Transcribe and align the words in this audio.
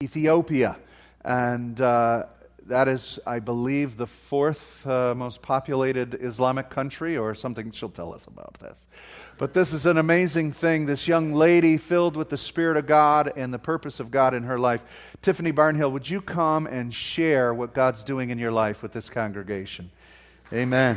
Ethiopia. 0.00 0.78
And 1.24 1.80
uh, 1.80 2.26
that 2.66 2.86
is, 2.86 3.18
I 3.26 3.40
believe, 3.40 3.96
the 3.96 4.06
fourth 4.06 4.86
uh, 4.86 5.12
most 5.12 5.42
populated 5.42 6.16
Islamic 6.20 6.70
country, 6.70 7.16
or 7.16 7.34
something. 7.34 7.72
She'll 7.72 7.88
tell 7.88 8.14
us 8.14 8.26
about 8.26 8.54
this. 8.60 8.86
But 9.38 9.54
this 9.54 9.72
is 9.72 9.86
an 9.86 9.98
amazing 9.98 10.52
thing. 10.52 10.86
This 10.86 11.08
young 11.08 11.34
lady 11.34 11.76
filled 11.76 12.16
with 12.16 12.28
the 12.28 12.36
Spirit 12.36 12.76
of 12.76 12.86
God 12.86 13.32
and 13.36 13.52
the 13.52 13.58
purpose 13.58 13.98
of 13.98 14.12
God 14.12 14.34
in 14.34 14.44
her 14.44 14.56
life. 14.56 14.82
Tiffany 15.20 15.52
Barnhill, 15.52 15.90
would 15.90 16.08
you 16.08 16.20
come 16.20 16.68
and 16.68 16.94
share 16.94 17.52
what 17.52 17.74
God's 17.74 18.04
doing 18.04 18.30
in 18.30 18.38
your 18.38 18.52
life 18.52 18.82
with 18.82 18.92
this 18.92 19.08
congregation? 19.10 19.90
Amen. 20.52 20.96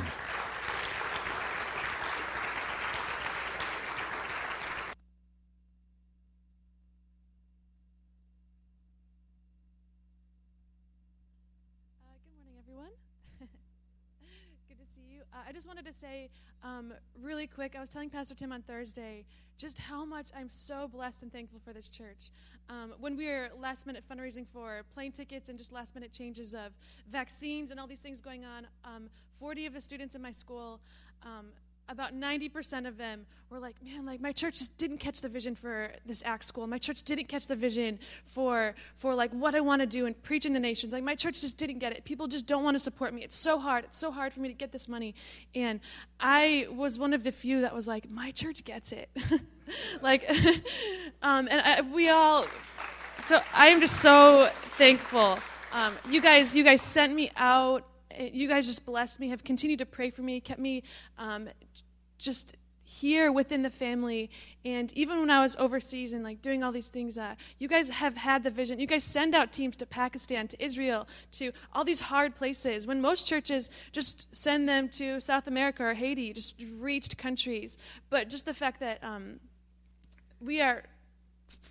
To 15.85 15.93
say 15.93 16.29
um, 16.63 16.93
really 17.19 17.47
quick 17.47 17.75
I 17.75 17.79
was 17.79 17.89
telling 17.89 18.09
Pastor 18.09 18.35
Tim 18.35 18.51
on 18.51 18.61
Thursday 18.61 19.25
just 19.57 19.79
how 19.79 20.05
much 20.05 20.29
I'm 20.35 20.49
so 20.49 20.87
blessed 20.87 21.23
and 21.23 21.31
thankful 21.31 21.59
for 21.63 21.73
this 21.73 21.89
church. 21.89 22.29
Um, 22.69 22.93
when 22.99 23.17
we 23.17 23.27
were 23.27 23.49
last 23.59 23.85
minute 23.85 24.03
fundraising 24.09 24.47
for 24.47 24.83
plane 24.93 25.11
tickets 25.11 25.49
and 25.49 25.57
just 25.57 25.71
last 25.71 25.93
minute 25.93 26.11
changes 26.11 26.53
of 26.53 26.73
vaccines 27.11 27.71
and 27.71 27.79
all 27.79 27.87
these 27.87 28.01
things 28.01 28.21
going 28.21 28.45
on, 28.45 28.67
um, 28.85 29.09
40 29.39 29.65
of 29.65 29.73
the 29.73 29.81
students 29.81 30.15
in 30.15 30.21
my 30.21 30.31
school 30.31 30.79
um, 31.23 31.47
about 31.91 32.17
90% 32.17 32.87
of 32.87 32.97
them 32.97 33.25
were 33.49 33.59
like, 33.59 33.75
man, 33.83 34.05
like 34.05 34.21
my 34.21 34.31
church 34.31 34.59
just 34.59 34.77
didn't 34.77 34.99
catch 34.99 35.19
the 35.19 35.27
vision 35.27 35.55
for 35.55 35.91
this 36.05 36.23
ACT 36.23 36.45
school. 36.45 36.65
My 36.65 36.77
church 36.77 37.03
didn't 37.03 37.27
catch 37.27 37.47
the 37.47 37.55
vision 37.55 37.99
for, 38.25 38.75
for 38.95 39.13
like 39.13 39.31
what 39.31 39.53
I 39.55 39.59
want 39.59 39.81
to 39.81 39.85
do 39.85 40.05
and 40.05 40.19
preaching 40.23 40.53
the 40.53 40.59
nations. 40.59 40.93
Like 40.93 41.03
my 41.03 41.15
church 41.15 41.41
just 41.41 41.57
didn't 41.57 41.79
get 41.79 41.91
it. 41.91 42.05
People 42.05 42.27
just 42.27 42.47
don't 42.47 42.63
want 42.63 42.75
to 42.75 42.79
support 42.79 43.13
me. 43.13 43.23
It's 43.23 43.35
so 43.35 43.59
hard. 43.59 43.83
It's 43.83 43.97
so 43.97 44.09
hard 44.09 44.31
for 44.31 44.39
me 44.39 44.47
to 44.47 44.53
get 44.53 44.71
this 44.71 44.87
money. 44.87 45.13
And 45.53 45.81
I 46.19 46.67
was 46.71 46.97
one 46.97 47.13
of 47.13 47.23
the 47.25 47.31
few 47.33 47.61
that 47.61 47.75
was 47.75 47.89
like, 47.89 48.09
my 48.09 48.31
church 48.31 48.63
gets 48.63 48.93
it. 48.93 49.09
like, 50.01 50.29
um, 51.21 51.49
and 51.51 51.61
I, 51.61 51.81
we 51.81 52.07
all, 52.07 52.45
so 53.25 53.41
I 53.53 53.67
am 53.67 53.81
just 53.81 53.97
so 53.97 54.49
thankful. 54.77 55.39
Um, 55.73 55.95
you 56.09 56.21
guys, 56.21 56.55
you 56.55 56.63
guys 56.63 56.81
sent 56.81 57.13
me 57.13 57.31
out 57.35 57.85
you 58.19 58.47
guys 58.47 58.65
just 58.65 58.85
blessed 58.85 59.19
me, 59.19 59.29
have 59.29 59.43
continued 59.43 59.79
to 59.79 59.85
pray 59.85 60.09
for 60.09 60.21
me, 60.21 60.39
kept 60.39 60.59
me 60.59 60.83
um, 61.17 61.49
just 62.17 62.55
here 62.83 63.31
within 63.31 63.61
the 63.61 63.69
family. 63.69 64.29
And 64.65 64.91
even 64.93 65.19
when 65.19 65.29
i 65.29 65.41
was 65.41 65.55
overseas 65.55 66.13
and 66.13 66.23
like 66.23 66.41
doing 66.41 66.63
all 66.63 66.71
these 66.71 66.89
things 66.89 67.17
uh, 67.17 67.35
you 67.57 67.67
guys 67.67 67.89
have 67.89 68.17
had 68.17 68.43
the 68.43 68.51
vision. 68.51 68.79
You 68.79 68.87
guys 68.87 69.03
send 69.03 69.33
out 69.33 69.51
teams 69.51 69.77
to 69.77 69.85
pakistan 69.85 70.47
to 70.49 70.63
israel 70.63 71.07
to 71.33 71.51
all 71.73 71.83
these 71.83 72.01
hard 72.01 72.35
places. 72.35 72.85
When 72.85 73.01
most 73.01 73.27
churches 73.27 73.69
just 73.91 74.35
send 74.35 74.67
them 74.67 74.89
to 74.89 75.21
south 75.21 75.47
america 75.47 75.83
or 75.83 75.93
haiti 75.93 76.33
just 76.33 76.55
reached 76.79 77.17
countries. 77.17 77.77
But 78.09 78.29
just 78.29 78.45
the 78.45 78.53
fact 78.53 78.79
that 78.81 79.03
um, 79.03 79.39
we 80.39 80.61
are 80.61 80.83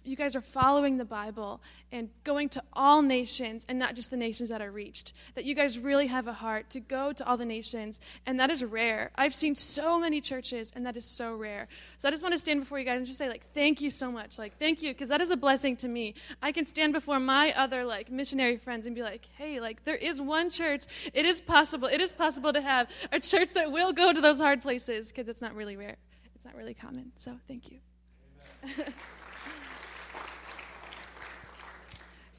you 0.04 0.16
guys 0.16 0.34
are 0.34 0.40
following 0.40 0.96
the 0.96 1.04
Bible 1.04 1.60
and 1.92 2.08
going 2.24 2.48
to 2.48 2.62
all 2.72 3.02
nations 3.02 3.66
and 3.68 3.78
not 3.78 3.96
just 3.96 4.10
the 4.10 4.16
nations 4.16 4.48
that 4.48 4.62
are 4.62 4.70
reached. 4.70 5.12
That 5.34 5.44
you 5.44 5.54
guys 5.54 5.78
really 5.78 6.06
have 6.06 6.28
a 6.28 6.32
heart 6.32 6.70
to 6.70 6.80
go 6.80 7.12
to 7.12 7.26
all 7.26 7.36
the 7.36 7.44
nations, 7.44 8.00
and 8.24 8.38
that 8.38 8.50
is 8.50 8.64
rare. 8.64 9.10
I've 9.16 9.34
seen 9.34 9.54
so 9.54 9.98
many 9.98 10.20
churches, 10.20 10.72
and 10.74 10.86
that 10.86 10.96
is 10.96 11.04
so 11.04 11.34
rare. 11.34 11.68
So 11.98 12.08
I 12.08 12.10
just 12.10 12.22
want 12.22 12.34
to 12.34 12.38
stand 12.38 12.60
before 12.60 12.78
you 12.78 12.84
guys 12.84 12.98
and 12.98 13.06
just 13.06 13.18
say, 13.18 13.28
like, 13.28 13.52
thank 13.52 13.80
you 13.80 13.90
so 13.90 14.12
much. 14.12 14.38
Like, 14.38 14.58
thank 14.58 14.82
you, 14.82 14.92
because 14.92 15.08
that 15.08 15.20
is 15.20 15.30
a 15.30 15.36
blessing 15.36 15.76
to 15.78 15.88
me. 15.88 16.14
I 16.42 16.52
can 16.52 16.64
stand 16.64 16.92
before 16.92 17.18
my 17.18 17.52
other, 17.56 17.84
like, 17.84 18.10
missionary 18.10 18.56
friends 18.56 18.86
and 18.86 18.94
be 18.94 19.02
like, 19.02 19.28
hey, 19.36 19.60
like, 19.60 19.84
there 19.84 19.96
is 19.96 20.20
one 20.20 20.50
church. 20.50 20.84
It 21.12 21.26
is 21.26 21.40
possible. 21.40 21.88
It 21.88 22.00
is 22.00 22.12
possible 22.12 22.52
to 22.52 22.60
have 22.60 22.88
a 23.10 23.20
church 23.20 23.54
that 23.54 23.72
will 23.72 23.92
go 23.92 24.12
to 24.12 24.20
those 24.20 24.38
hard 24.38 24.62
places, 24.62 25.10
because 25.10 25.28
it's 25.28 25.42
not 25.42 25.54
really 25.54 25.76
rare. 25.76 25.96
It's 26.36 26.46
not 26.46 26.54
really 26.54 26.74
common. 26.74 27.12
So 27.16 27.38
thank 27.46 27.70
you. 27.70 27.80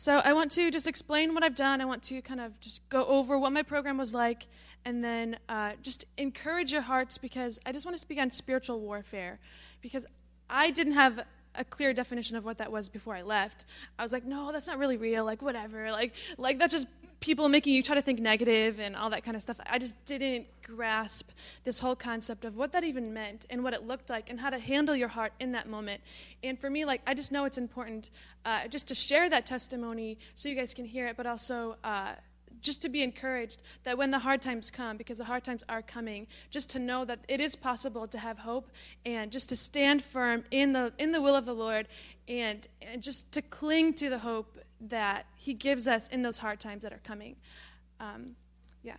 So 0.01 0.17
I 0.25 0.33
want 0.33 0.49
to 0.53 0.71
just 0.71 0.87
explain 0.87 1.35
what 1.35 1.43
I've 1.43 1.53
done. 1.53 1.79
I 1.79 1.85
want 1.85 2.01
to 2.05 2.23
kind 2.23 2.39
of 2.39 2.59
just 2.59 2.81
go 2.89 3.05
over 3.05 3.37
what 3.37 3.53
my 3.53 3.61
program 3.61 3.99
was 3.99 4.15
like 4.15 4.47
and 4.83 5.03
then 5.03 5.37
uh, 5.47 5.73
just 5.83 6.05
encourage 6.17 6.73
your 6.73 6.81
hearts 6.81 7.19
because 7.19 7.59
I 7.67 7.71
just 7.71 7.85
want 7.85 7.95
to 7.95 8.01
speak 8.01 8.17
on 8.17 8.31
spiritual 8.31 8.79
warfare 8.79 9.39
because 9.79 10.07
I 10.49 10.71
didn't 10.71 10.93
have 10.93 11.23
a 11.53 11.63
clear 11.63 11.93
definition 11.93 12.35
of 12.35 12.45
what 12.45 12.57
that 12.57 12.71
was 12.71 12.89
before 12.89 13.13
I 13.13 13.21
left. 13.21 13.65
I 13.99 14.01
was 14.01 14.11
like, 14.11 14.25
no, 14.25 14.51
that's 14.51 14.65
not 14.65 14.79
really 14.79 14.97
real. 14.97 15.23
Like, 15.23 15.43
whatever. 15.43 15.91
Like, 15.91 16.15
like 16.35 16.57
that's 16.57 16.73
just 16.73 16.87
people 17.21 17.47
making 17.47 17.73
you 17.73 17.83
try 17.83 17.95
to 17.95 18.01
think 18.01 18.19
negative 18.19 18.79
and 18.79 18.95
all 18.95 19.09
that 19.11 19.23
kind 19.23 19.37
of 19.37 19.43
stuff. 19.43 19.59
I 19.69 19.77
just 19.77 20.03
didn't 20.05 20.47
grasp 20.63 21.29
this 21.63 21.79
whole 21.79 21.95
concept 21.95 22.43
of 22.43 22.57
what 22.57 22.71
that 22.73 22.83
even 22.83 23.13
meant 23.13 23.45
and 23.49 23.63
what 23.63 23.73
it 23.73 23.87
looked 23.87 24.09
like 24.09 24.29
and 24.29 24.39
how 24.39 24.49
to 24.49 24.59
handle 24.59 24.95
your 24.95 25.07
heart 25.07 25.31
in 25.39 25.51
that 25.53 25.69
moment. 25.69 26.01
And 26.43 26.59
for 26.59 26.69
me, 26.69 26.83
like, 26.83 27.01
I 27.05 27.13
just 27.13 27.31
know 27.31 27.45
it's 27.45 27.59
important 27.59 28.09
uh, 28.43 28.67
just 28.67 28.87
to 28.89 28.95
share 28.95 29.29
that 29.29 29.45
testimony 29.45 30.17
so 30.33 30.49
you 30.49 30.55
guys 30.55 30.73
can 30.73 30.85
hear 30.85 31.07
it, 31.07 31.15
but 31.15 31.25
also. 31.25 31.77
Uh, 31.83 32.13
just 32.59 32.79
to 32.83 32.89
be 32.89 33.01
encouraged 33.01 33.63
that 33.85 33.97
when 33.97 34.11
the 34.11 34.19
hard 34.19 34.39
times 34.39 34.69
come, 34.69 34.95
because 34.95 35.17
the 35.17 35.25
hard 35.25 35.43
times 35.43 35.63
are 35.67 35.81
coming, 35.81 36.27
just 36.51 36.69
to 36.69 36.77
know 36.77 37.03
that 37.03 37.19
it 37.27 37.39
is 37.39 37.55
possible 37.55 38.07
to 38.07 38.19
have 38.19 38.37
hope 38.37 38.69
and 39.03 39.31
just 39.31 39.49
to 39.49 39.55
stand 39.55 40.03
firm 40.03 40.43
in 40.51 40.73
the 40.73 40.93
in 40.99 41.11
the 41.11 41.19
will 41.19 41.35
of 41.35 41.45
the 41.45 41.55
Lord 41.55 41.87
and, 42.27 42.67
and 42.81 43.01
just 43.01 43.31
to 43.31 43.41
cling 43.41 43.93
to 43.95 44.09
the 44.09 44.19
hope 44.19 44.59
that 44.81 45.25
He 45.35 45.53
gives 45.53 45.87
us 45.87 46.07
in 46.07 46.21
those 46.21 46.39
hard 46.39 46.59
times 46.59 46.83
that 46.83 46.93
are 46.93 47.01
coming. 47.03 47.35
Um, 47.99 48.35
yeah. 48.83 48.97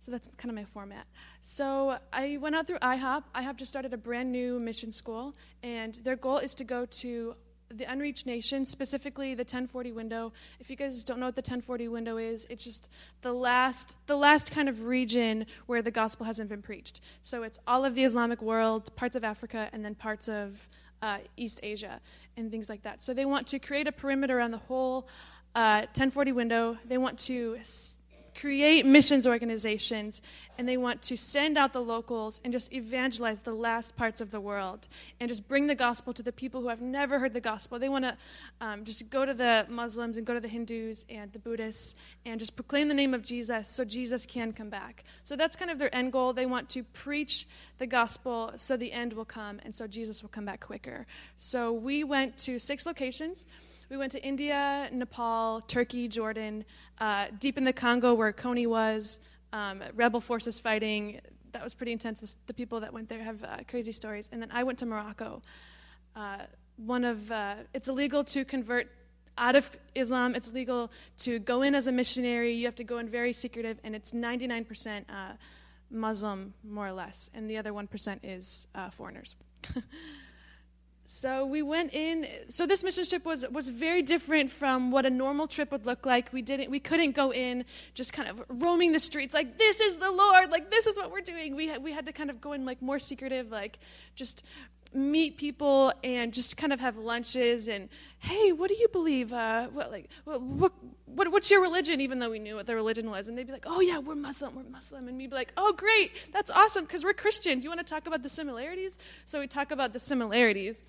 So 0.00 0.12
that's 0.12 0.28
kind 0.36 0.50
of 0.50 0.54
my 0.54 0.64
format. 0.64 1.06
So 1.42 1.98
I 2.12 2.38
went 2.40 2.54
out 2.54 2.66
through 2.66 2.78
IHOP. 2.78 3.24
IHOP 3.34 3.56
just 3.56 3.70
started 3.70 3.92
a 3.92 3.96
brand 3.96 4.30
new 4.30 4.60
mission 4.60 4.92
school, 4.92 5.34
and 5.62 5.94
their 6.04 6.16
goal 6.16 6.38
is 6.38 6.54
to 6.56 6.64
go 6.64 6.86
to 6.86 7.34
the 7.70 7.84
unreached 7.84 8.26
nations, 8.26 8.70
specifically 8.70 9.34
the 9.34 9.42
1040 9.42 9.92
window. 9.92 10.32
If 10.58 10.70
you 10.70 10.76
guys 10.76 11.04
don't 11.04 11.20
know 11.20 11.26
what 11.26 11.36
the 11.36 11.40
1040 11.40 11.88
window 11.88 12.16
is, 12.16 12.46
it's 12.48 12.64
just 12.64 12.88
the 13.20 13.32
last, 13.32 13.96
the 14.06 14.16
last 14.16 14.50
kind 14.50 14.68
of 14.68 14.84
region 14.84 15.46
where 15.66 15.82
the 15.82 15.90
gospel 15.90 16.24
hasn't 16.26 16.48
been 16.48 16.62
preached. 16.62 17.00
So 17.20 17.42
it's 17.42 17.58
all 17.66 17.84
of 17.84 17.94
the 17.94 18.04
Islamic 18.04 18.40
world, 18.40 18.94
parts 18.96 19.16
of 19.16 19.24
Africa, 19.24 19.68
and 19.72 19.84
then 19.84 19.94
parts 19.94 20.28
of 20.28 20.68
uh, 21.02 21.18
East 21.36 21.60
Asia 21.62 22.00
and 22.36 22.50
things 22.50 22.68
like 22.68 22.82
that. 22.82 23.02
So 23.02 23.14
they 23.14 23.24
want 23.24 23.46
to 23.48 23.58
create 23.58 23.86
a 23.86 23.92
perimeter 23.92 24.38
around 24.38 24.52
the 24.52 24.58
whole 24.58 25.08
uh, 25.54 25.80
1040 25.94 26.32
window. 26.32 26.78
They 26.84 26.98
want 26.98 27.18
to 27.20 27.58
create 28.38 28.86
missions 28.86 29.26
organizations 29.26 30.22
and 30.56 30.68
they 30.68 30.76
want 30.76 31.02
to 31.02 31.16
send 31.16 31.58
out 31.58 31.72
the 31.72 31.82
locals 31.82 32.40
and 32.44 32.52
just 32.52 32.72
evangelize 32.72 33.40
the 33.40 33.52
last 33.52 33.96
parts 33.96 34.20
of 34.20 34.30
the 34.30 34.40
world 34.40 34.86
and 35.18 35.28
just 35.28 35.48
bring 35.48 35.66
the 35.66 35.74
gospel 35.74 36.12
to 36.12 36.22
the 36.22 36.32
people 36.32 36.60
who 36.60 36.68
have 36.68 36.80
never 36.80 37.18
heard 37.18 37.34
the 37.34 37.40
gospel. 37.40 37.78
They 37.78 37.88
want 37.88 38.04
to 38.04 38.16
um, 38.60 38.84
just 38.84 39.10
go 39.10 39.24
to 39.24 39.34
the 39.34 39.66
Muslims 39.68 40.16
and 40.16 40.26
go 40.26 40.34
to 40.34 40.40
the 40.40 40.48
Hindus 40.48 41.04
and 41.10 41.32
the 41.32 41.38
Buddhists 41.38 41.96
and 42.24 42.38
just 42.38 42.54
proclaim 42.54 42.88
the 42.88 42.94
name 42.94 43.12
of 43.12 43.22
Jesus 43.22 43.68
so 43.68 43.84
Jesus 43.84 44.24
can 44.24 44.52
come 44.52 44.70
back. 44.70 45.04
So 45.22 45.34
that's 45.34 45.56
kind 45.56 45.70
of 45.70 45.78
their 45.78 45.94
end 45.94 46.12
goal. 46.12 46.32
They 46.32 46.46
want 46.46 46.68
to 46.70 46.84
preach 46.84 47.46
the 47.78 47.86
gospel 47.86 48.52
so 48.56 48.76
the 48.76 48.92
end 48.92 49.12
will 49.14 49.24
come 49.24 49.60
and 49.64 49.74
so 49.74 49.86
Jesus 49.86 50.22
will 50.22 50.30
come 50.30 50.44
back 50.44 50.60
quicker. 50.60 51.06
So 51.36 51.72
we 51.72 52.04
went 52.04 52.38
to 52.38 52.58
six 52.58 52.86
locations. 52.86 53.46
We 53.88 53.96
went 53.96 54.12
to 54.12 54.22
India, 54.22 54.90
Nepal, 54.92 55.62
Turkey, 55.62 56.08
Jordan, 56.08 56.66
uh, 56.98 57.28
deep 57.38 57.56
in 57.56 57.64
the 57.64 57.72
Congo 57.72 58.12
where 58.12 58.32
Kony 58.34 58.66
was, 58.66 59.18
um, 59.54 59.82
rebel 59.94 60.20
forces 60.20 60.60
fighting. 60.60 61.20
That 61.52 61.64
was 61.64 61.72
pretty 61.72 61.92
intense. 61.92 62.36
The 62.46 62.52
people 62.52 62.80
that 62.80 62.92
went 62.92 63.08
there 63.08 63.22
have 63.22 63.42
uh, 63.42 63.56
crazy 63.66 63.92
stories. 63.92 64.28
And 64.30 64.42
then 64.42 64.50
I 64.52 64.62
went 64.62 64.78
to 64.80 64.86
Morocco. 64.86 65.42
Uh, 66.14 66.40
one 66.76 67.02
of 67.02 67.32
uh, 67.32 67.54
it's 67.72 67.88
illegal 67.88 68.24
to 68.24 68.44
convert 68.44 68.90
out 69.38 69.56
of 69.56 69.74
Islam. 69.94 70.34
It's 70.34 70.48
illegal 70.48 70.90
to 71.20 71.38
go 71.38 71.62
in 71.62 71.74
as 71.74 71.86
a 71.86 71.92
missionary. 71.92 72.52
You 72.52 72.66
have 72.66 72.76
to 72.76 72.84
go 72.84 72.98
in 72.98 73.08
very 73.08 73.32
secretive, 73.32 73.78
and 73.82 73.96
it's 73.96 74.12
99% 74.12 75.04
uh, 75.08 75.32
Muslim, 75.90 76.52
more 76.62 76.88
or 76.88 76.92
less, 76.92 77.30
and 77.32 77.48
the 77.48 77.56
other 77.56 77.72
1% 77.72 78.18
is 78.22 78.66
uh, 78.74 78.90
foreigners. 78.90 79.34
So 81.10 81.46
we 81.46 81.62
went 81.62 81.94
in. 81.94 82.26
So 82.50 82.66
this 82.66 82.84
mission 82.84 83.02
trip 83.02 83.24
was 83.24 83.42
was 83.50 83.70
very 83.70 84.02
different 84.02 84.50
from 84.50 84.90
what 84.90 85.06
a 85.06 85.10
normal 85.10 85.46
trip 85.48 85.72
would 85.72 85.86
look 85.86 86.04
like. 86.04 86.30
We 86.34 86.42
didn't. 86.42 86.70
We 86.70 86.80
couldn't 86.80 87.12
go 87.12 87.32
in 87.32 87.64
just 87.94 88.12
kind 88.12 88.28
of 88.28 88.44
roaming 88.50 88.92
the 88.92 89.00
streets 89.00 89.32
like 89.32 89.56
this 89.56 89.80
is 89.80 89.96
the 89.96 90.10
Lord, 90.10 90.50
like 90.50 90.70
this 90.70 90.86
is 90.86 90.98
what 90.98 91.10
we're 91.10 91.22
doing. 91.22 91.56
We 91.56 91.78
we 91.78 91.92
had 91.92 92.04
to 92.04 92.12
kind 92.12 92.28
of 92.28 92.42
go 92.42 92.52
in 92.52 92.66
like 92.66 92.82
more 92.82 92.98
secretive, 92.98 93.50
like 93.50 93.78
just 94.16 94.42
meet 94.94 95.36
people 95.36 95.92
and 96.02 96.32
just 96.32 96.56
kind 96.56 96.72
of 96.72 96.80
have 96.80 96.96
lunches 96.96 97.68
and 97.68 97.88
hey, 98.20 98.52
what 98.52 98.68
do 98.68 98.74
you 98.74 98.88
believe? 98.88 99.32
Uh, 99.32 99.68
what 99.68 99.90
like 99.90 100.08
what, 100.24 100.42
what 100.42 100.72
what 101.06 101.30
what's 101.32 101.50
your 101.50 101.60
religion? 101.60 102.00
Even 102.00 102.18
though 102.18 102.30
we 102.30 102.38
knew 102.38 102.56
what 102.56 102.66
their 102.66 102.76
religion 102.76 103.10
was, 103.10 103.28
and 103.28 103.36
they'd 103.36 103.46
be 103.46 103.52
like, 103.52 103.66
oh 103.66 103.80
yeah, 103.80 103.98
we're 103.98 104.14
Muslim, 104.14 104.54
we're 104.54 104.62
Muslim, 104.64 105.08
and 105.08 105.16
we'd 105.16 105.30
be 105.30 105.36
like, 105.36 105.52
oh 105.56 105.72
great, 105.72 106.12
that's 106.32 106.50
awesome 106.50 106.84
because 106.84 107.04
we're 107.04 107.14
Christians. 107.14 107.64
You 107.64 107.70
want 107.70 107.86
to 107.86 107.94
talk 107.94 108.06
about 108.06 108.22
the 108.22 108.28
similarities? 108.28 108.98
So 109.24 109.40
we 109.40 109.46
talk 109.46 109.70
about 109.70 109.92
the 109.92 110.00
similarities 110.00 110.82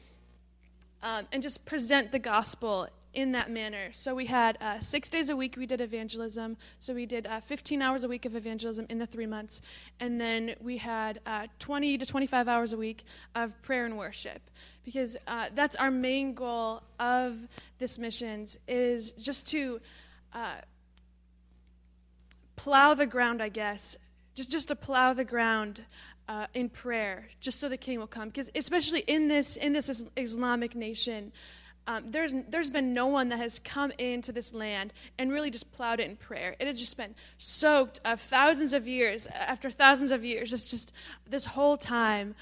um, 1.02 1.28
and 1.32 1.42
just 1.42 1.66
present 1.66 2.12
the 2.12 2.20
gospel 2.20 2.88
in 3.14 3.32
that 3.32 3.50
manner. 3.50 3.90
So 3.92 4.14
we 4.14 4.28
had 4.28 4.58
uh, 4.62 4.80
six 4.80 5.10
days 5.10 5.30
a 5.30 5.36
week 5.36 5.56
we 5.58 5.66
did 5.66 5.82
evangelism. 5.82 6.58
So 6.78 6.94
we 6.94 7.06
did 7.06 7.26
uh, 7.26 7.40
15 7.40 7.82
hours 7.82 8.04
a 8.04 8.08
week 8.08 8.26
of 8.26 8.36
evangelism 8.36 8.86
in 8.90 9.00
the 9.00 9.08
three 9.08 9.26
months. 9.26 9.62
And 10.00 10.20
then 10.22 10.56
we 10.62 10.78
had 10.78 11.20
uh, 11.26 11.48
20 11.60 11.98
to 11.98 12.06
25 12.06 12.48
hours 12.48 12.74
a 12.74 12.78
week 12.78 13.04
of 13.36 13.60
prayer 13.62 13.86
and 13.86 13.98
worship. 13.98 14.42
Because 14.84 15.18
uh, 15.28 15.48
that's 15.54 15.76
our 15.76 15.92
main 15.92 16.34
goal 16.34 16.84
of 17.00 17.38
this 17.80 17.98
missions 18.00 18.58
is 18.68 19.12
just 19.14 19.48
to 19.52 19.80
uh, 20.34 20.56
plow 22.56 22.94
the 22.94 23.06
ground, 23.06 23.42
I 23.42 23.50
guess. 23.50 23.98
Just, 24.36 24.52
just 24.52 24.68
to 24.70 24.76
plow 24.76 25.14
the 25.14 25.26
ground 25.26 25.84
uh, 26.30 26.46
in 26.54 26.70
prayer, 26.70 27.28
just 27.40 27.60
so 27.60 27.68
the 27.68 27.78
king 27.78 28.00
will 28.00 28.08
come. 28.08 28.30
Because 28.30 28.52
especially 28.54 29.00
in 29.02 29.28
this 29.28 29.56
in 29.56 29.74
this 29.74 30.04
Islamic 30.16 30.76
nation, 30.76 31.32
um, 31.88 32.12
there's 32.12 32.36
there's 32.48 32.70
been 32.70 32.94
no 32.94 33.08
one 33.08 33.30
that 33.30 33.38
has 33.38 33.60
come 33.60 33.92
into 33.98 34.32
this 34.32 34.54
land 34.54 34.94
and 35.18 35.32
really 35.32 35.50
just 35.50 35.72
plowed 35.72 36.00
it 36.00 36.10
in 36.10 36.16
prayer. 36.18 36.56
It 36.60 36.68
has 36.68 36.80
just 36.80 36.98
been 36.98 37.16
soaked 37.38 38.00
of 38.06 38.22
thousands 38.22 38.74
of 38.74 38.88
years 38.88 39.28
after 39.28 39.70
thousands 39.70 40.12
of 40.12 40.24
years. 40.24 40.54
It's 40.54 40.70
just 40.70 40.94
this 41.28 41.46
whole 41.46 41.78
time 41.78 42.36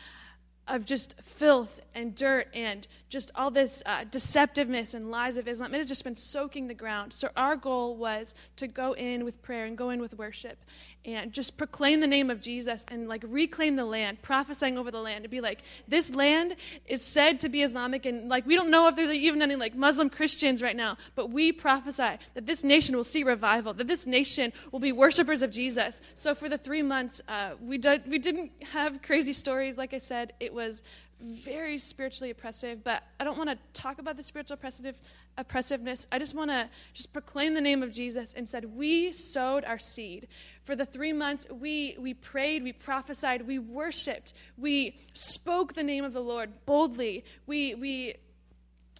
of 0.67 0.85
just 0.85 1.15
filth 1.21 1.79
and 1.95 2.13
dirt 2.15 2.47
and 2.53 2.87
just 3.09 3.31
all 3.35 3.49
this 3.49 3.81
uh, 3.85 4.03
deceptiveness 4.05 4.93
and 4.93 5.09
lies 5.09 5.37
of 5.37 5.47
Islam. 5.47 5.73
It 5.73 5.77
has 5.77 5.87
just 5.87 6.03
been 6.03 6.15
soaking 6.15 6.67
the 6.67 6.73
ground. 6.73 7.13
So, 7.13 7.29
our 7.35 7.55
goal 7.55 7.95
was 7.95 8.33
to 8.57 8.67
go 8.67 8.93
in 8.93 9.23
with 9.23 9.41
prayer 9.41 9.65
and 9.65 9.77
go 9.77 9.89
in 9.89 10.01
with 10.01 10.17
worship 10.17 10.59
and 11.07 11.31
just 11.31 11.57
proclaim 11.57 12.01
the 12.01 12.07
name 12.07 12.29
of 12.29 12.41
Jesus 12.41 12.85
and 12.89 13.07
like 13.07 13.23
reclaim 13.25 13.77
the 13.77 13.85
land, 13.85 14.21
prophesying 14.21 14.77
over 14.77 14.91
the 14.91 14.99
land 14.99 15.23
to 15.23 15.29
be 15.29 15.39
like, 15.39 15.61
this 15.87 16.13
land 16.13 16.55
is 16.85 17.01
said 17.01 17.39
to 17.39 17.49
be 17.49 17.63
Islamic, 17.63 18.05
and 18.05 18.27
like, 18.27 18.45
we 18.45 18.55
don't 18.55 18.69
know 18.69 18.89
if 18.89 18.97
there's 18.97 19.09
even 19.09 19.41
any 19.41 19.55
like 19.55 19.73
Muslim 19.73 20.09
Christians 20.09 20.61
right 20.61 20.75
now, 20.75 20.97
but 21.15 21.29
we 21.29 21.53
prophesy 21.53 22.17
that 22.33 22.45
this 22.45 22.63
nation 22.63 22.95
will 22.95 23.05
see 23.05 23.23
revival, 23.23 23.73
that 23.73 23.87
this 23.87 24.05
nation 24.05 24.51
will 24.71 24.81
be 24.81 24.91
worshipers 24.91 25.41
of 25.41 25.49
Jesus. 25.49 26.01
So, 26.13 26.35
for 26.35 26.49
the 26.49 26.57
three 26.57 26.83
months, 26.83 27.21
uh, 27.29 27.51
we, 27.61 27.77
did, 27.77 28.03
we 28.07 28.19
didn't 28.19 28.51
have 28.73 29.01
crazy 29.01 29.33
stories. 29.33 29.77
Like 29.77 29.93
I 29.93 29.99
said, 29.99 30.33
it 30.41 30.53
was 30.57 30.83
very 31.21 31.77
spiritually 31.77 32.31
oppressive, 32.31 32.83
but 32.83 33.04
I 33.19 33.24
don't 33.24 33.38
want 33.38 33.50
to 33.50 33.57
talk 33.80 34.00
about 34.00 34.18
the 34.18 34.24
spiritual 34.24 34.56
oppressive, 34.56 35.00
oppressiveness. 35.38 36.06
I 36.12 36.19
just 36.19 36.36
want 36.36 36.51
to 36.51 36.69
just 36.94 37.13
proclaim 37.13 37.54
the 37.54 37.62
name 37.62 37.81
of 37.81 37.92
Jesus 37.92 38.33
and 38.33 38.48
said, 38.48 38.65
We 38.75 39.12
sowed 39.13 39.63
our 39.65 39.80
seed. 39.80 40.27
For 40.63 40.75
the 40.75 40.86
three 40.86 41.13
months, 41.13 41.48
we, 41.50 41.95
we 42.00 42.13
prayed, 42.13 42.63
we 42.63 42.74
prophesied, 42.74 43.48
we 43.48 43.57
worshiped, 43.57 44.33
we 44.57 45.00
spoke 45.13 45.74
the 45.74 45.83
name 45.83 46.04
of 46.04 46.13
the 46.13 46.21
Lord 46.21 46.65
boldly. 46.65 47.24
We, 47.45 47.74
we, 47.75 48.15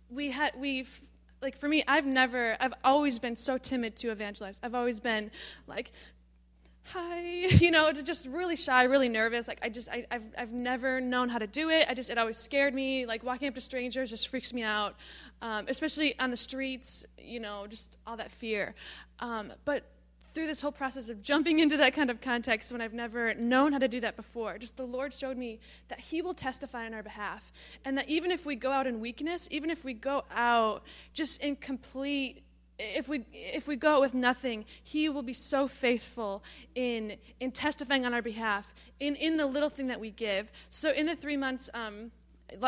we 0.10 0.32
had, 0.32 0.54
we, 0.58 0.86
like 1.42 1.58
for 1.58 1.68
me, 1.68 1.84
I've 1.88 2.08
never, 2.08 2.56
I've 2.60 2.74
always 2.84 3.20
been 3.20 3.36
so 3.36 3.58
timid 3.58 3.96
to 3.98 4.12
evangelize. 4.12 4.60
I've 4.64 4.76
always 4.76 5.00
been 5.00 5.30
like, 5.68 5.92
hi. 6.94 7.22
You 7.58 7.72
know 7.72 7.92
just 7.92 8.28
really 8.28 8.56
shy 8.56 8.84
really 8.84 9.10
nervous. 9.10 9.48
Like 9.48 9.60
i 9.62 9.70
just 9.70 9.90
I, 9.90 10.06
have 10.12 10.26
I've 10.38 10.54
never 10.54 11.02
known 11.02 11.30
how 11.30 11.38
to 11.38 11.48
do 11.48 11.70
it. 11.70 11.86
I 11.90 11.94
just 11.94 12.10
it 12.10 12.18
always 12.18 12.38
scared 12.38 12.74
me. 12.74 13.06
Like 13.06 13.24
walking 13.24 13.48
up 13.48 13.56
to 13.56 13.62
strangers 13.62 14.10
just 14.10 14.28
freaks 14.30 14.54
me 14.54 14.64
out 14.64 14.96
um, 15.42 15.66
especially 15.68 16.18
on 16.20 16.32
the 16.32 16.38
streets 16.38 17.06
you 17.18 17.40
know 17.40 17.68
just 17.68 17.98
all 18.06 18.18
that 18.18 18.32
fear. 18.32 18.76
Um, 19.20 19.54
but 19.66 19.84
through 20.34 20.48
this 20.48 20.62
whole 20.62 20.72
process 20.72 21.10
of 21.10 21.24
jumping 21.24 21.60
into 21.60 21.78
that 21.78 21.96
kind 21.96 22.12
of 22.12 22.22
context 22.22 22.72
when 22.72 22.80
I've 22.80 22.94
never 22.94 23.34
known 23.34 23.72
how 23.72 23.80
to 23.80 23.88
do 23.88 24.00
that 24.02 24.16
before, 24.16 24.60
just 24.60 24.78
the 24.78 24.86
Lord 24.86 25.12
showed 25.12 25.36
me 25.36 25.60
that 25.88 26.00
He 26.00 26.22
will 26.22 26.36
testify 26.36 26.86
on 26.86 26.94
our 26.94 27.02
behalf. 27.02 27.52
And 27.84 27.98
that 27.98 28.08
even 28.08 28.30
if 28.30 28.46
we 28.46 28.56
go 28.56 28.72
out 28.72 28.86
in 28.86 29.00
weakness, 29.00 29.48
even 29.50 29.72
if 29.72 29.84
we 29.84 29.94
go 29.96 30.26
out 30.32 30.84
just 31.14 31.42
in 31.42 31.56
complete 31.56 32.44
if 32.80 33.10
we 33.10 33.26
if 33.34 33.68
we 33.68 33.76
go 33.76 34.00
with 34.00 34.14
nothing 34.14 34.66
he 34.84 35.10
will 35.10 35.24
be 35.24 35.34
so 35.34 35.68
faithful 35.68 36.44
in 36.76 37.18
in 37.40 37.52
testifying 37.52 38.06
on 38.06 38.14
our 38.14 38.22
behalf 38.22 38.74
in 39.00 39.16
in 39.16 39.38
the 39.38 39.46
little 39.46 39.70
thing 39.70 39.88
that 39.88 40.00
we 40.00 40.12
give 40.12 40.52
so 40.70 40.92
in 40.92 41.06
the 41.06 41.16
three 41.16 41.38
months 41.38 41.70
um 41.74 42.12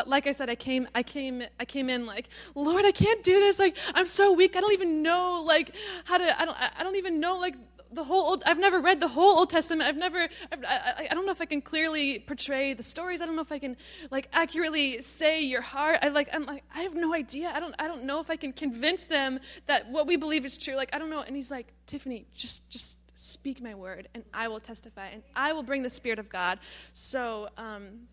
like 0.04 0.26
I 0.26 0.32
said, 0.32 0.50
I 0.50 0.54
came, 0.56 0.86
I 0.94 1.02
came, 1.02 1.42
I 1.58 1.64
came 1.64 1.88
in 1.88 2.06
like, 2.06 2.28
Lord, 2.54 2.84
I 2.84 2.92
can't 2.92 3.22
do 3.22 3.40
this. 3.40 3.58
Like, 3.58 3.76
I'm 3.94 4.06
so 4.06 4.32
weak. 4.32 4.56
I 4.56 4.60
don't 4.60 4.72
even 4.72 5.02
know 5.02 5.42
like 5.46 5.74
how 6.04 6.18
to. 6.18 6.40
I 6.40 6.44
don't. 6.44 6.56
I 6.78 6.82
don't 6.82 6.96
even 6.96 7.20
know 7.20 7.38
like 7.38 7.54
the 7.92 8.04
whole 8.04 8.22
old 8.30 8.42
i've 8.46 8.58
never 8.58 8.80
read 8.80 9.00
the 9.00 9.08
whole 9.08 9.38
old 9.38 9.50
testament. 9.50 9.88
I've 9.88 9.96
never 9.96 10.28
I've, 10.52 10.64
I, 10.64 11.08
I 11.10 11.14
don't 11.14 11.26
know 11.26 11.32
if 11.32 11.40
i 11.40 11.44
can 11.44 11.60
clearly 11.60 12.18
portray 12.20 12.74
the 12.74 12.82
stories. 12.82 13.20
I 13.20 13.26
don't 13.26 13.36
know 13.36 13.42
if 13.42 13.52
i 13.52 13.58
can 13.58 13.76
like 14.10 14.28
accurately 14.32 15.02
say 15.02 15.42
your 15.42 15.62
heart. 15.62 15.98
I 16.02 16.08
like 16.08 16.28
i'm 16.32 16.46
like 16.46 16.64
i 16.74 16.80
have 16.80 16.94
no 16.94 17.14
idea. 17.14 17.52
I 17.54 17.60
don't 17.60 17.74
i 17.78 17.86
don't 17.86 18.04
know 18.04 18.20
if 18.20 18.30
i 18.30 18.36
can 18.36 18.52
convince 18.52 19.06
them 19.06 19.40
that 19.66 19.90
what 19.90 20.06
we 20.06 20.16
believe 20.16 20.44
is 20.44 20.56
true. 20.56 20.76
Like 20.76 20.94
i 20.94 20.98
don't 20.98 21.10
know. 21.10 21.22
And 21.22 21.36
he's 21.36 21.50
like 21.50 21.72
tiffany 21.86 22.26
just 22.34 22.68
just 22.70 22.98
speak 23.16 23.60
my 23.60 23.74
word 23.74 24.08
and 24.14 24.24
i 24.32 24.48
will 24.48 24.60
testify 24.60 25.08
and 25.08 25.22
i 25.36 25.52
will 25.52 25.62
bring 25.62 25.82
the 25.82 25.90
spirit 25.90 26.18
of 26.18 26.28
god. 26.28 26.58
So 26.92 27.48
um 27.56 28.08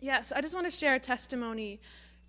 yeah 0.00 0.22
so 0.22 0.36
i 0.36 0.40
just 0.40 0.54
want 0.54 0.66
to 0.66 0.70
share 0.70 0.94
a 0.94 1.00
testimony 1.00 1.80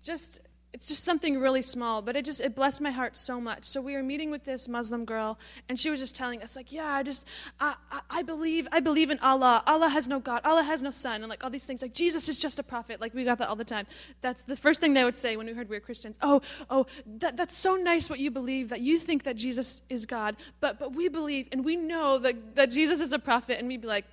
just 0.02 0.40
it's 0.72 0.88
just 0.88 1.02
something 1.02 1.40
really 1.40 1.62
small 1.62 2.02
but 2.02 2.14
it 2.14 2.24
just 2.24 2.40
it 2.40 2.54
blessed 2.54 2.80
my 2.80 2.90
heart 2.90 3.16
so 3.16 3.40
much. 3.40 3.64
So 3.64 3.80
we 3.80 3.94
were 3.94 4.02
meeting 4.02 4.30
with 4.30 4.44
this 4.44 4.68
muslim 4.68 5.04
girl 5.04 5.38
and 5.68 5.78
she 5.80 5.90
was 5.90 6.00
just 6.00 6.14
telling 6.14 6.42
us 6.42 6.56
like 6.56 6.72
yeah 6.72 6.86
i 6.86 7.02
just 7.02 7.26
I, 7.58 7.74
I, 7.90 8.00
I, 8.10 8.22
believe 8.22 8.68
i 8.72 8.80
believe 8.80 9.10
in 9.10 9.18
allah. 9.20 9.62
Allah 9.66 9.88
has 9.88 10.06
no 10.06 10.20
god. 10.20 10.42
Allah 10.44 10.62
has 10.62 10.82
no 10.82 10.90
son 10.90 11.22
and 11.22 11.28
like 11.28 11.42
all 11.42 11.50
these 11.50 11.66
things. 11.66 11.82
Like 11.82 11.94
jesus 11.94 12.28
is 12.28 12.38
just 12.38 12.58
a 12.58 12.62
prophet. 12.62 13.00
Like 13.00 13.14
we 13.14 13.24
got 13.24 13.38
that 13.38 13.48
all 13.48 13.56
the 13.56 13.64
time. 13.64 13.86
That's 14.20 14.42
the 14.42 14.56
first 14.56 14.80
thing 14.80 14.94
they 14.94 15.04
would 15.04 15.18
say 15.18 15.36
when 15.36 15.46
we 15.46 15.52
heard 15.52 15.68
we 15.68 15.76
were 15.76 15.80
christians. 15.80 16.18
Oh 16.22 16.42
oh 16.70 16.86
that, 17.06 17.36
that's 17.36 17.56
so 17.56 17.76
nice 17.76 18.10
what 18.10 18.18
you 18.18 18.30
believe 18.30 18.68
that 18.68 18.80
you 18.80 18.98
think 18.98 19.24
that 19.24 19.36
jesus 19.36 19.82
is 19.88 20.06
god 20.06 20.36
but 20.60 20.78
but 20.78 20.94
we 20.94 21.08
believe 21.08 21.48
and 21.52 21.64
we 21.64 21.76
know 21.76 22.18
that, 22.18 22.56
that 22.56 22.70
jesus 22.70 23.00
is 23.00 23.12
a 23.12 23.18
prophet. 23.18 23.58
And 23.58 23.68
we'd 23.68 23.80
be 23.80 23.88
like 23.88 24.04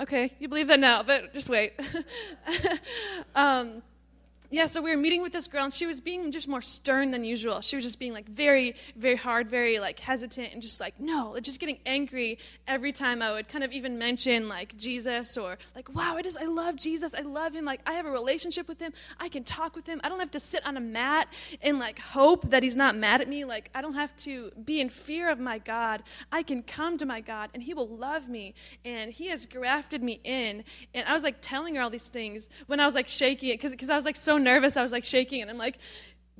okay 0.00 0.32
you 0.38 0.48
believe 0.48 0.68
that 0.68 0.80
now 0.80 1.02
but 1.02 1.32
just 1.34 1.48
wait. 1.48 1.72
Um, 3.34 3.82
yeah, 4.52 4.66
so 4.66 4.80
we 4.80 4.90
were 4.90 4.96
meeting 4.96 5.22
with 5.22 5.32
this 5.32 5.48
girl, 5.48 5.64
and 5.64 5.72
she 5.72 5.86
was 5.86 6.00
being 6.00 6.30
just 6.30 6.46
more 6.46 6.62
stern 6.62 7.10
than 7.10 7.24
usual. 7.24 7.60
She 7.60 7.74
was 7.74 7.84
just 7.84 7.98
being 7.98 8.12
like 8.12 8.28
very, 8.28 8.76
very 8.94 9.16
hard, 9.16 9.48
very 9.48 9.78
like 9.78 9.98
hesitant, 9.98 10.52
and 10.52 10.62
just 10.62 10.78
like 10.80 11.00
no, 11.00 11.36
just 11.40 11.58
getting 11.58 11.78
angry 11.86 12.38
every 12.68 12.92
time 12.92 13.22
I 13.22 13.32
would 13.32 13.48
kind 13.48 13.64
of 13.64 13.72
even 13.72 13.98
mention 13.98 14.48
like 14.48 14.76
Jesus 14.76 15.36
or 15.36 15.58
like 15.74 15.92
wow, 15.94 16.16
I 16.16 16.22
just 16.22 16.38
I 16.38 16.44
love 16.44 16.76
Jesus, 16.76 17.14
I 17.14 17.22
love 17.22 17.54
him, 17.54 17.64
like 17.64 17.80
I 17.86 17.94
have 17.94 18.06
a 18.06 18.10
relationship 18.10 18.68
with 18.68 18.80
him, 18.80 18.92
I 19.18 19.28
can 19.28 19.42
talk 19.42 19.74
with 19.74 19.86
him, 19.86 20.00
I 20.04 20.08
don't 20.08 20.20
have 20.20 20.30
to 20.32 20.40
sit 20.40 20.64
on 20.66 20.76
a 20.76 20.80
mat 20.80 21.28
and 21.62 21.78
like 21.78 21.98
hope 21.98 22.50
that 22.50 22.62
he's 22.62 22.76
not 22.76 22.96
mad 22.96 23.20
at 23.20 23.28
me, 23.28 23.44
like 23.44 23.70
I 23.74 23.80
don't 23.80 23.94
have 23.94 24.14
to 24.18 24.52
be 24.64 24.80
in 24.80 24.88
fear 24.88 25.30
of 25.30 25.40
my 25.40 25.58
God. 25.58 26.02
I 26.30 26.42
can 26.42 26.62
come 26.62 26.98
to 26.98 27.06
my 27.06 27.20
God, 27.20 27.50
and 27.54 27.62
He 27.62 27.74
will 27.74 27.88
love 27.88 28.28
me, 28.28 28.54
and 28.84 29.10
He 29.10 29.28
has 29.28 29.46
grafted 29.46 30.02
me 30.02 30.20
in. 30.24 30.64
And 30.94 31.08
I 31.08 31.14
was 31.14 31.22
like 31.22 31.36
telling 31.40 31.74
her 31.76 31.82
all 31.82 31.90
these 31.90 32.08
things 32.08 32.48
when 32.66 32.80
I 32.80 32.86
was 32.86 32.94
like 32.94 33.08
shaking 33.08 33.48
it 33.48 33.60
because 33.60 33.90
I 33.90 33.96
was 33.96 34.04
like 34.04 34.16
so 34.16 34.38
nervous. 34.42 34.76
I 34.76 34.82
was 34.82 34.92
like 34.92 35.04
shaking, 35.04 35.42
and 35.42 35.50
I'm 35.50 35.58
like 35.58 35.78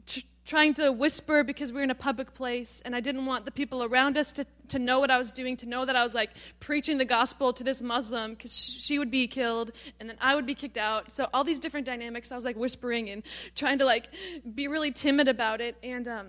t- 0.06 0.24
trying 0.44 0.74
to 0.74 0.90
whisper 0.90 1.44
because 1.44 1.72
we 1.72 1.80
are 1.80 1.84
in 1.84 1.90
a 1.90 1.94
public 1.94 2.34
place, 2.34 2.82
and 2.84 2.96
I 2.96 3.00
didn't 3.00 3.26
want 3.26 3.44
the 3.44 3.50
people 3.50 3.84
around 3.84 4.18
us 4.18 4.32
to, 4.32 4.46
to 4.68 4.78
know 4.78 4.98
what 4.98 5.10
I 5.10 5.18
was 5.18 5.30
doing, 5.30 5.56
to 5.58 5.66
know 5.66 5.84
that 5.84 5.94
I 5.94 6.02
was 6.02 6.14
like 6.14 6.30
preaching 6.60 6.98
the 6.98 7.04
gospel 7.04 7.52
to 7.52 7.64
this 7.64 7.80
Muslim 7.80 8.34
because 8.34 8.54
she 8.54 8.98
would 8.98 9.10
be 9.10 9.26
killed, 9.26 9.72
and 10.00 10.08
then 10.08 10.16
I 10.20 10.34
would 10.34 10.46
be 10.46 10.54
kicked 10.54 10.76
out. 10.76 11.12
So 11.12 11.28
all 11.32 11.44
these 11.44 11.60
different 11.60 11.86
dynamics, 11.86 12.32
I 12.32 12.34
was 12.34 12.44
like 12.44 12.56
whispering 12.56 13.08
and 13.08 13.22
trying 13.54 13.78
to 13.78 13.84
like 13.84 14.08
be 14.54 14.68
really 14.68 14.90
timid 14.90 15.28
about 15.28 15.60
it, 15.60 15.76
and 15.82 16.08
um, 16.08 16.26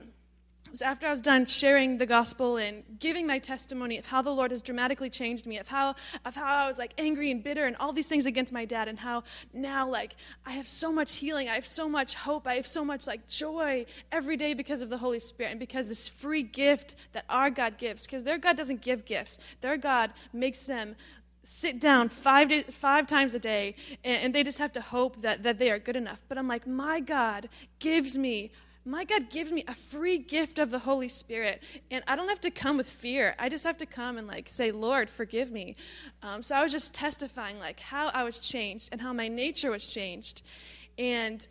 was 0.73 0.81
after 0.81 1.05
I 1.05 1.11
was 1.11 1.21
done 1.21 1.45
sharing 1.45 1.99
the 1.99 2.07
gospel 2.07 2.57
and 2.57 2.83
giving 2.97 3.27
my 3.27 3.37
testimony 3.37 3.99
of 3.99 4.07
how 4.07 4.23
the 4.23 4.31
Lord 4.31 4.49
has 4.49 4.63
dramatically 4.63 5.09
changed 5.09 5.45
me, 5.45 5.59
of 5.59 5.67
how 5.67 5.93
of 6.25 6.33
how 6.33 6.51
I 6.51 6.67
was 6.67 6.79
like 6.79 6.93
angry 6.97 7.29
and 7.29 7.43
bitter 7.43 7.65
and 7.65 7.75
all 7.77 7.93
these 7.93 8.09
things 8.09 8.25
against 8.25 8.51
my 8.51 8.65
dad, 8.65 8.87
and 8.87 8.99
how 8.99 9.23
now 9.53 9.87
like 9.87 10.15
I 10.47 10.51
have 10.53 10.67
so 10.67 10.91
much 10.91 11.17
healing, 11.17 11.47
I 11.47 11.53
have 11.53 11.67
so 11.67 11.87
much 11.87 12.15
hope, 12.15 12.47
I 12.47 12.55
have 12.55 12.65
so 12.65 12.83
much 12.83 13.05
like 13.05 13.27
joy 13.27 13.85
every 14.11 14.35
day 14.35 14.55
because 14.55 14.81
of 14.81 14.89
the 14.89 14.97
Holy 14.97 15.19
Spirit 15.19 15.51
and 15.51 15.59
because 15.59 15.89
this 15.89 16.09
free 16.09 16.41
gift 16.41 16.95
that 17.11 17.25
our 17.29 17.51
God 17.51 17.77
gives. 17.77 18.07
Because 18.07 18.23
their 18.23 18.39
God 18.39 18.57
doesn't 18.57 18.81
give 18.81 19.05
gifts, 19.05 19.37
their 19.61 19.77
God 19.77 20.11
makes 20.33 20.65
them 20.65 20.95
sit 21.43 21.79
down 21.79 22.09
five, 22.09 22.49
day, 22.49 22.63
five 22.63 23.05
times 23.05 23.35
a 23.35 23.39
day 23.39 23.75
and, 24.03 24.23
and, 24.23 24.35
they 24.35 24.43
just 24.43 24.59
have 24.59 24.71
to 24.71 24.79
hope 24.81 25.21
that, 25.21 25.43
that 25.43 25.59
they 25.59 25.69
are 25.69 25.77
good 25.77 25.97
enough. 25.97 26.21
But 26.29 26.37
I'm 26.37 26.47
like, 26.47 26.65
my 26.65 26.99
God 26.99 27.49
gives 27.79 28.17
me 28.17 28.51
my 28.85 29.05
God 29.05 29.29
gives 29.29 29.51
me 29.51 29.63
a 29.67 29.75
free 29.75 30.17
gift 30.17 30.59
of 30.59 30.69
the 30.69 30.79
Holy 30.79 31.07
Spirit. 31.07 31.63
And 31.89 32.03
I 32.07 32.15
don't 32.15 32.29
have 32.29 32.41
to 32.41 32.51
come 32.51 32.77
with 32.77 32.89
fear. 32.89 33.35
I 33.39 33.49
just 33.49 33.63
have 33.63 33.77
to 33.77 33.85
come 33.85 34.17
and 34.17 34.27
like 34.27 34.49
say, 34.49 34.71
Lord, 34.71 35.09
forgive 35.09 35.51
me. 35.51 35.75
Um, 36.21 36.43
so 36.43 36.55
I 36.55 36.63
was 36.63 36.71
just 36.71 36.93
testifying 36.93 37.59
like 37.59 37.79
how 37.79 38.07
I 38.09 38.23
was 38.23 38.39
changed 38.39 38.89
and 38.91 39.01
how 39.01 39.13
my 39.13 39.27
nature 39.27 39.71
was 39.71 39.87
changed. 39.87 40.41
And 40.97 41.45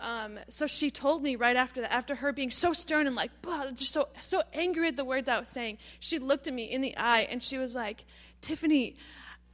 um, 0.00 0.38
so 0.48 0.68
she 0.68 0.90
told 0.90 1.22
me 1.22 1.34
right 1.34 1.56
after 1.56 1.80
that, 1.80 1.92
after 1.92 2.14
her 2.16 2.32
being 2.32 2.50
so 2.50 2.72
stern 2.72 3.06
and 3.08 3.16
like, 3.16 3.32
just 3.74 3.92
so 3.92 4.08
so 4.20 4.42
angry 4.52 4.88
at 4.88 4.96
the 4.96 5.04
words 5.04 5.28
I 5.28 5.38
was 5.40 5.48
saying, 5.48 5.78
she 5.98 6.18
looked 6.18 6.46
at 6.46 6.54
me 6.54 6.64
in 6.64 6.80
the 6.80 6.96
eye 6.96 7.26
and 7.28 7.42
she 7.42 7.58
was 7.58 7.74
like, 7.74 8.04
Tiffany, 8.40 8.96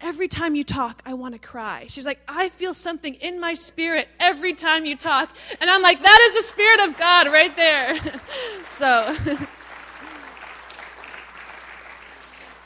every 0.01 0.29
time 0.29 0.55
you 0.55 0.65
talk, 0.65 1.03
I 1.07 1.15
want 1.15 1.35
to 1.35 1.39
cry. 1.39 1.87
She's 1.89 2.07
like, 2.07 2.21
I 2.29 2.49
feel 2.49 2.75
something 2.75 3.15
in 3.15 3.41
my 3.41 3.55
spirit 3.55 4.09
every 4.21 4.55
time 4.55 4.85
you 4.85 4.97
talk. 4.97 5.31
And 5.61 5.71
I'm 5.71 5.83
like, 5.83 6.03
that 6.03 6.31
is 6.31 6.43
the 6.43 6.47
Spirit 6.47 6.81
of 6.89 6.97
God 6.99 7.29
right 7.29 7.57
there. 7.57 7.99
so. 8.69 9.17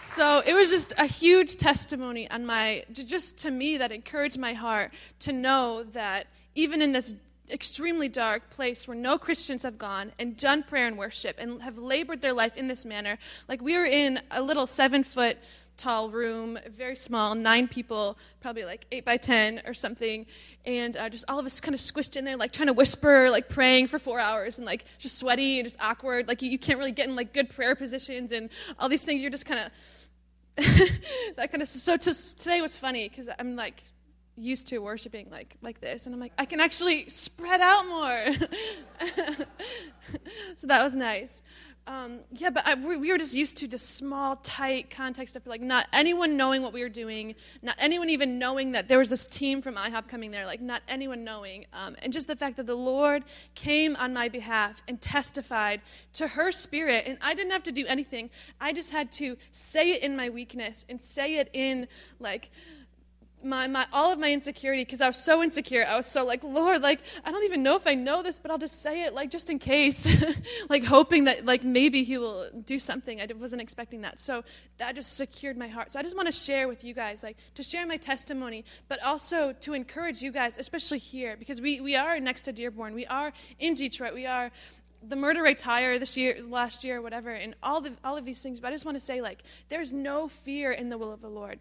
so 0.00 0.42
it 0.44 0.54
was 0.54 0.70
just 0.70 0.92
a 0.99 1.06
huge 1.06 1.56
testimony 1.56 2.30
on 2.30 2.44
my 2.44 2.85
just 2.92 3.38
to 3.38 3.50
me 3.50 3.78
that 3.78 3.92
encouraged 3.92 4.38
my 4.38 4.54
heart 4.54 4.92
to 5.20 5.32
know 5.32 5.85
that 5.85 6.26
even 6.54 6.82
in 6.82 6.92
this 6.92 7.14
extremely 7.50 8.08
dark 8.08 8.50
place 8.50 8.87
where 8.87 8.97
no 8.97 9.18
Christians 9.18 9.62
have 9.62 9.78
gone 9.78 10.12
and 10.18 10.37
done 10.37 10.62
prayer 10.62 10.87
and 10.87 10.99
worship 10.99 11.37
and 11.38 11.62
have 11.62 11.78
labored 11.78 12.20
their 12.20 12.32
life 12.32 12.56
in 12.56 12.68
this 12.68 12.85
manner. 12.85 13.18
Like 13.49 13.62
we 13.62 13.76
were 13.76 13.87
in 13.87 14.20
a 14.30 14.42
little 14.42 14.66
seven 14.66 15.04
foot 15.04 15.38
tall 15.78 16.11
room, 16.11 16.58
very 16.76 16.97
small, 16.97 17.35
nine 17.35 17.68
people, 17.68 18.18
probably 18.40 18.64
like 18.64 18.87
eight 18.92 19.04
by 19.04 19.16
ten 19.16 19.62
or 19.64 19.73
something, 19.73 20.26
and 20.66 20.97
uh, 20.97 21.08
just 21.08 21.25
all 21.28 21.38
of 21.38 21.47
us 21.47 21.61
kind 21.61 21.75
of 21.75 21.80
squished 21.80 22.16
in 22.16 22.25
there, 22.25 22.37
like 22.37 22.52
trying 22.52 22.66
to 22.66 22.73
whisper, 22.73 23.30
like 23.30 23.49
praying 23.49 23.87
for 23.87 23.99
four 23.99 24.20
hours, 24.20 24.58
and 24.58 24.66
like 24.66 24.85
just 24.99 25.18
sweaty 25.18 25.58
and 25.58 25.66
just 25.66 25.80
awkward. 25.80 26.28
Like 26.28 26.42
you, 26.42 26.50
you 26.50 26.58
can't 26.58 26.78
really 26.78 26.92
get 26.92 27.08
in 27.08 27.16
like 27.16 27.32
good 27.32 27.49
prayer 27.49 27.75
positions 27.75 28.32
and 28.32 28.50
all 28.78 28.88
these 28.88 29.04
things. 29.04 29.23
You're 29.23 29.30
just 29.30 29.47
kind 29.47 29.61
of 29.61 30.64
that 31.37 31.50
kind 31.50 31.62
of. 31.62 31.68
So 31.68 31.97
to, 31.97 32.37
today 32.37 32.61
was 32.61 32.76
funny 32.76 33.08
because 33.08 33.28
I'm 33.38 33.56
like 33.56 33.82
used 34.38 34.68
to 34.68 34.78
worshiping 34.78 35.28
like 35.30 35.56
like 35.62 35.80
this 35.80 36.06
and 36.06 36.14
i'm 36.14 36.20
like 36.20 36.32
i 36.38 36.44
can 36.44 36.61
actually 36.61 37.08
spread 37.08 37.61
out 37.61 37.87
more 37.88 38.25
so 40.56 40.66
that 40.66 40.82
was 40.82 40.94
nice 40.94 41.42
um, 41.88 42.21
yeah, 42.33 42.50
but 42.50 42.66
I, 42.66 42.75
we 42.75 43.11
were 43.11 43.16
just 43.16 43.35
used 43.35 43.57
to 43.57 43.66
this 43.66 43.83
small, 43.83 44.37
tight 44.37 44.90
context 44.90 45.37
of 45.37 45.47
like 45.47 45.62
not 45.62 45.87
anyone 45.90 46.37
knowing 46.37 46.61
what 46.61 46.75
we 46.75 46.83
were 46.83 46.90
doing, 46.90 47.35
not 47.62 47.76
anyone 47.78 48.11
even 48.11 48.38
knowing 48.38 48.73
that 48.73 48.88
there 48.88 48.99
was 48.99 49.09
this 49.09 49.25
team 49.25 49.62
from 49.62 49.75
IHOP 49.75 50.07
coming 50.07 50.30
there, 50.30 50.45
like 50.45 50.61
not 50.61 50.83
anyone 50.87 51.25
knowing. 51.25 51.64
Um, 51.73 51.97
and 52.02 52.12
just 52.12 52.26
the 52.26 52.37
fact 52.37 52.59
that 52.59 52.66
the 52.66 52.75
Lord 52.75 53.25
came 53.54 53.97
on 53.97 54.12
my 54.12 54.28
behalf 54.28 54.83
and 54.87 55.00
testified 55.00 55.80
to 56.12 56.28
her 56.28 56.52
spirit, 56.52 57.04
and 57.07 57.16
I 57.23 57.33
didn't 57.33 57.52
have 57.52 57.62
to 57.64 57.73
do 57.73 57.87
anything. 57.87 58.28
I 58.61 58.75
just 58.75 58.90
had 58.90 59.11
to 59.12 59.38
say 59.50 59.92
it 59.92 60.02
in 60.02 60.14
my 60.14 60.28
weakness 60.28 60.85
and 60.90 61.02
say 61.02 61.37
it 61.37 61.49
in 61.54 61.88
like, 62.21 62.50
my, 63.42 63.66
my 63.66 63.87
all 63.92 64.12
of 64.12 64.18
my 64.18 64.30
insecurity 64.33 64.85
because 64.85 65.00
I 65.00 65.07
was 65.07 65.16
so 65.16 65.42
insecure. 65.42 65.87
I 65.87 65.97
was 65.97 66.07
so 66.07 66.25
like, 66.25 66.42
Lord, 66.42 66.83
like 66.83 67.00
I 67.25 67.30
don't 67.30 67.45
even 67.45 67.62
know 67.62 67.76
if 67.76 67.87
I 67.87 67.95
know 67.95 68.23
this, 68.23 68.38
but 68.38 68.50
I'll 68.50 68.59
just 68.59 68.83
say 68.83 69.04
it 69.04 69.14
like 69.14 69.30
just 69.30 69.50
in 69.50 69.59
case, 69.59 70.07
like 70.68 70.85
hoping 70.85 71.25
that 71.25 71.45
like 71.45 71.64
maybe 71.64 72.04
He 72.04 72.18
will 72.18 72.49
do 72.64 72.78
something. 72.78 73.21
I 73.21 73.28
wasn't 73.38 73.62
expecting 73.62 74.02
that, 74.02 74.21
so 74.21 74.45
that 74.78 74.95
just 74.95 75.16
secured 75.16 75.57
my 75.57 75.68
heart. 75.68 75.92
So 75.92 76.00
I 76.00 76.02
just 76.02 76.16
want 76.16 76.26
to 76.26 76.33
share 76.33 76.68
with 76.68 76.85
you 76.85 76.95
guys, 76.95 77.23
like 77.23 77.37
to 77.54 77.62
share 77.62 77.87
my 77.87 77.97
testimony, 77.97 78.64
but 78.88 79.02
also 79.02 79.52
to 79.52 79.75
encourage 79.75 80.23
you 80.23 80.33
guys, 80.33 80.59
especially 80.59 80.99
here, 80.99 81.37
because 81.37 81.61
we 81.61 81.80
we 81.80 81.95
are 81.97 82.18
next 82.21 82.42
to 82.42 82.52
Dearborn, 82.52 82.95
we 82.95 83.07
are 83.07 83.33
in 83.59 83.75
Detroit, 83.75 84.14
we 84.14 84.26
are 84.26 84.50
the 85.02 85.16
murder 85.16 85.42
rate's 85.42 85.62
higher 85.62 85.99
this 85.99 86.16
year, 86.16 86.38
last 86.42 86.83
year, 86.83 87.00
whatever, 87.00 87.30
and 87.30 87.54
all 87.62 87.80
the 87.80 87.92
all 88.02 88.16
of 88.16 88.25
these 88.25 88.42
things. 88.42 88.61
But 88.61 88.68
I 88.68 88.71
just 88.73 88.85
want 88.85 88.97
to 88.97 89.00
say, 89.00 89.21
like, 89.21 89.42
there's 89.68 89.92
no 89.92 90.28
fear 90.28 90.73
in 90.73 90.88
the 90.88 90.99
will 90.99 91.12
of 91.12 91.21
the 91.21 91.28
Lord. 91.28 91.61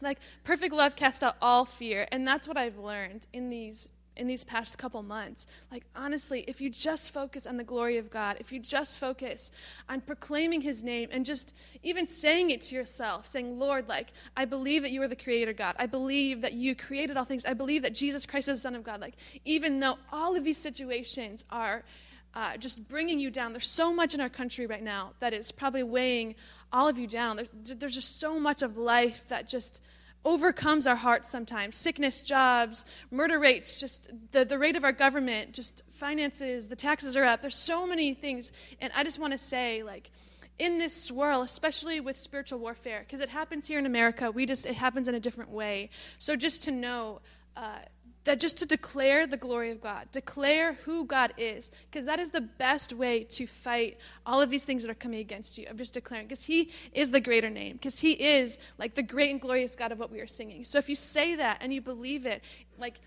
Like 0.00 0.18
perfect 0.44 0.74
love 0.74 0.96
casts 0.96 1.22
out 1.22 1.36
all 1.40 1.64
fear, 1.64 2.06
and 2.10 2.26
that's 2.26 2.48
what 2.48 2.56
I've 2.56 2.78
learned 2.78 3.26
in 3.32 3.50
these 3.50 3.88
in 4.16 4.26
these 4.26 4.44
past 4.44 4.76
couple 4.76 5.02
months. 5.02 5.46
Like 5.70 5.84
honestly, 5.96 6.44
if 6.46 6.60
you 6.60 6.68
just 6.68 7.12
focus 7.12 7.46
on 7.46 7.56
the 7.56 7.64
glory 7.64 7.96
of 7.96 8.10
God, 8.10 8.36
if 8.38 8.52
you 8.52 8.60
just 8.60 8.98
focus 8.98 9.50
on 9.88 10.02
proclaiming 10.02 10.60
his 10.60 10.84
name 10.84 11.08
and 11.10 11.24
just 11.24 11.54
even 11.82 12.06
saying 12.06 12.50
it 12.50 12.60
to 12.62 12.74
yourself, 12.74 13.26
saying, 13.26 13.58
"Lord, 13.58 13.88
like 13.88 14.08
I 14.36 14.44
believe 14.44 14.82
that 14.82 14.90
you 14.90 15.00
are 15.02 15.08
the 15.08 15.16
creator 15.16 15.52
God. 15.52 15.74
I 15.78 15.86
believe 15.86 16.42
that 16.42 16.52
you 16.52 16.74
created 16.74 17.16
all 17.16 17.24
things. 17.24 17.46
I 17.46 17.54
believe 17.54 17.82
that 17.82 17.94
Jesus 17.94 18.26
Christ 18.26 18.48
is 18.48 18.58
the 18.58 18.62
son 18.62 18.74
of 18.74 18.82
God." 18.82 19.00
Like 19.00 19.14
even 19.44 19.80
though 19.80 19.98
all 20.12 20.36
of 20.36 20.44
these 20.44 20.58
situations 20.58 21.44
are 21.50 21.84
uh, 22.34 22.56
just 22.56 22.88
bringing 22.88 23.18
you 23.18 23.30
down. 23.30 23.52
There's 23.52 23.66
so 23.66 23.92
much 23.92 24.14
in 24.14 24.20
our 24.20 24.28
country 24.28 24.66
right 24.66 24.82
now 24.82 25.12
that 25.20 25.32
is 25.32 25.50
probably 25.52 25.82
weighing 25.82 26.34
all 26.72 26.88
of 26.88 26.98
you 26.98 27.06
down. 27.06 27.36
There's, 27.36 27.48
there's 27.78 27.94
just 27.94 28.20
so 28.20 28.38
much 28.38 28.62
of 28.62 28.76
life 28.76 29.28
that 29.28 29.48
just 29.48 29.82
overcomes 30.24 30.86
our 30.86 30.96
hearts 30.96 31.30
sometimes 31.30 31.76
sickness, 31.76 32.22
jobs, 32.22 32.84
murder 33.10 33.38
rates, 33.38 33.80
just 33.80 34.10
the, 34.32 34.44
the 34.44 34.58
rate 34.58 34.76
of 34.76 34.84
our 34.84 34.92
government, 34.92 35.52
just 35.52 35.82
finances, 35.92 36.68
the 36.68 36.76
taxes 36.76 37.16
are 37.16 37.24
up. 37.24 37.40
There's 37.40 37.54
so 37.56 37.86
many 37.86 38.14
things. 38.14 38.52
And 38.80 38.92
I 38.94 39.02
just 39.02 39.18
want 39.18 39.32
to 39.32 39.38
say, 39.38 39.82
like, 39.82 40.10
in 40.58 40.78
this 40.78 40.94
swirl, 41.04 41.40
especially 41.40 42.00
with 42.00 42.18
spiritual 42.18 42.58
warfare, 42.58 43.00
because 43.00 43.22
it 43.22 43.30
happens 43.30 43.66
here 43.66 43.78
in 43.78 43.86
America, 43.86 44.30
we 44.30 44.44
just, 44.44 44.66
it 44.66 44.74
happens 44.74 45.08
in 45.08 45.14
a 45.14 45.20
different 45.20 45.50
way. 45.50 45.88
So 46.18 46.36
just 46.36 46.62
to 46.64 46.70
know, 46.70 47.22
uh, 47.56 47.78
that 48.24 48.38
just 48.38 48.56
to 48.58 48.66
declare 48.66 49.26
the 49.26 49.36
glory 49.36 49.70
of 49.70 49.80
God, 49.80 50.08
declare 50.12 50.74
who 50.84 51.06
God 51.06 51.32
is, 51.38 51.70
because 51.90 52.06
that 52.06 52.18
is 52.18 52.30
the 52.30 52.40
best 52.40 52.92
way 52.92 53.24
to 53.24 53.46
fight 53.46 53.98
all 54.26 54.42
of 54.42 54.50
these 54.50 54.64
things 54.64 54.82
that 54.82 54.90
are 54.90 54.94
coming 54.94 55.20
against 55.20 55.56
you, 55.56 55.66
of 55.68 55.78
just 55.78 55.94
declaring, 55.94 56.26
because 56.26 56.44
He 56.44 56.70
is 56.92 57.10
the 57.10 57.20
greater 57.20 57.48
name, 57.48 57.74
because 57.74 58.00
He 58.00 58.12
is 58.12 58.58
like 58.78 58.94
the 58.94 59.02
great 59.02 59.30
and 59.30 59.40
glorious 59.40 59.74
God 59.74 59.90
of 59.90 59.98
what 59.98 60.10
we 60.10 60.20
are 60.20 60.26
singing. 60.26 60.64
So 60.64 60.78
if 60.78 60.88
you 60.88 60.96
say 60.96 61.34
that 61.36 61.58
and 61.60 61.72
you 61.72 61.80
believe 61.80 62.26
it, 62.26 62.42
like 62.78 63.00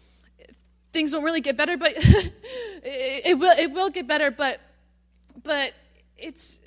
things 0.93 1.13
won't 1.13 1.25
really 1.25 1.41
get 1.41 1.57
better, 1.57 1.77
but 1.77 1.93
it, 1.95 2.33
it 2.83 3.39
will 3.39 3.57
it 3.57 3.71
will 3.71 3.89
get 3.89 4.07
better, 4.07 4.31
but 4.31 4.61
but 5.43 5.73
it's 6.17 6.59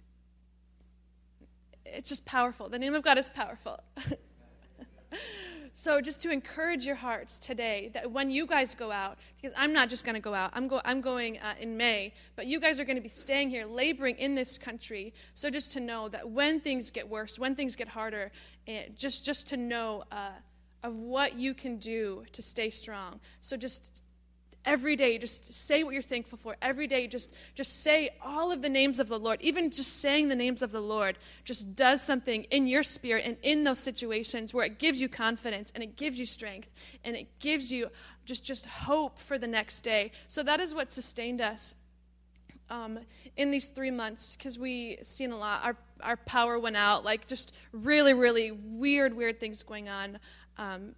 it's 1.84 2.08
just 2.08 2.26
powerful. 2.26 2.68
The 2.68 2.78
name 2.78 2.94
of 2.94 3.02
God 3.02 3.18
is 3.18 3.30
powerful. 3.30 3.80
So, 5.78 6.00
just 6.00 6.22
to 6.22 6.30
encourage 6.30 6.86
your 6.86 6.94
hearts 6.96 7.38
today 7.38 7.90
that 7.92 8.10
when 8.10 8.30
you 8.30 8.46
guys 8.46 8.74
go 8.74 8.90
out, 8.90 9.18
because 9.36 9.54
I'm 9.58 9.74
not 9.74 9.90
just 9.90 10.06
going 10.06 10.14
to 10.14 10.22
go 10.22 10.32
out, 10.32 10.50
I'm, 10.54 10.68
go, 10.68 10.80
I'm 10.86 11.02
going 11.02 11.36
uh, 11.36 11.52
in 11.60 11.76
May, 11.76 12.14
but 12.34 12.46
you 12.46 12.60
guys 12.60 12.80
are 12.80 12.84
going 12.84 12.96
to 12.96 13.02
be 13.02 13.10
staying 13.10 13.50
here, 13.50 13.66
laboring 13.66 14.16
in 14.16 14.34
this 14.34 14.56
country. 14.56 15.12
So, 15.34 15.50
just 15.50 15.72
to 15.72 15.80
know 15.80 16.08
that 16.08 16.30
when 16.30 16.60
things 16.60 16.90
get 16.90 17.06
worse, 17.06 17.38
when 17.38 17.54
things 17.54 17.76
get 17.76 17.88
harder, 17.88 18.32
eh, 18.66 18.84
just, 18.96 19.26
just 19.26 19.48
to 19.48 19.58
know 19.58 20.04
uh, 20.10 20.30
of 20.82 20.96
what 20.96 21.34
you 21.34 21.52
can 21.52 21.76
do 21.76 22.24
to 22.32 22.40
stay 22.40 22.70
strong. 22.70 23.20
So, 23.42 23.58
just 23.58 24.02
every 24.66 24.96
day 24.96 25.16
just 25.16 25.54
say 25.54 25.84
what 25.84 25.94
you're 25.94 26.02
thankful 26.02 26.36
for 26.36 26.56
every 26.60 26.86
day. 26.86 27.06
Just 27.06 27.32
just 27.54 27.82
say 27.82 28.10
all 28.20 28.52
of 28.52 28.60
the 28.60 28.68
names 28.68 28.98
of 28.98 29.08
the 29.08 29.18
lord. 29.18 29.40
Even 29.40 29.70
just 29.70 30.00
saying 30.00 30.28
the 30.28 30.34
names 30.34 30.60
of 30.60 30.72
the 30.72 30.80
lord 30.80 31.16
just 31.44 31.76
does 31.76 32.02
something 32.02 32.42
in 32.44 32.66
your 32.66 32.82
spirit 32.82 33.24
and 33.24 33.36
in 33.42 33.64
those 33.64 33.78
situations 33.78 34.52
where 34.52 34.66
it 34.66 34.78
gives 34.78 35.00
you 35.00 35.08
confidence 35.08 35.70
and 35.74 35.82
it 35.82 35.96
gives 35.96 36.18
you 36.18 36.26
strength 36.26 36.68
and 37.04 37.16
it 37.16 37.38
gives 37.38 37.72
you 37.72 37.88
just 38.24 38.44
just 38.44 38.66
hope 38.66 39.18
for 39.18 39.38
the 39.38 39.46
next 39.46 39.82
day. 39.82 40.10
So 40.26 40.42
that 40.42 40.60
is 40.60 40.74
what 40.74 40.90
sustained 40.90 41.40
us 41.40 41.76
um, 42.68 42.98
in 43.36 43.52
these 43.52 43.68
three 43.68 43.92
months 43.92 44.36
because 44.36 44.58
we 44.58 44.98
seen 45.02 45.30
a 45.30 45.38
lot. 45.38 45.64
Our 45.64 45.76
our 46.02 46.16
power 46.16 46.58
went 46.58 46.76
out 46.76 47.04
like 47.04 47.26
just 47.26 47.54
really 47.72 48.12
really 48.12 48.50
weird 48.50 49.14
weird 49.14 49.40
things 49.40 49.62
going 49.62 49.88
on 49.88 50.18
um, 50.58 50.94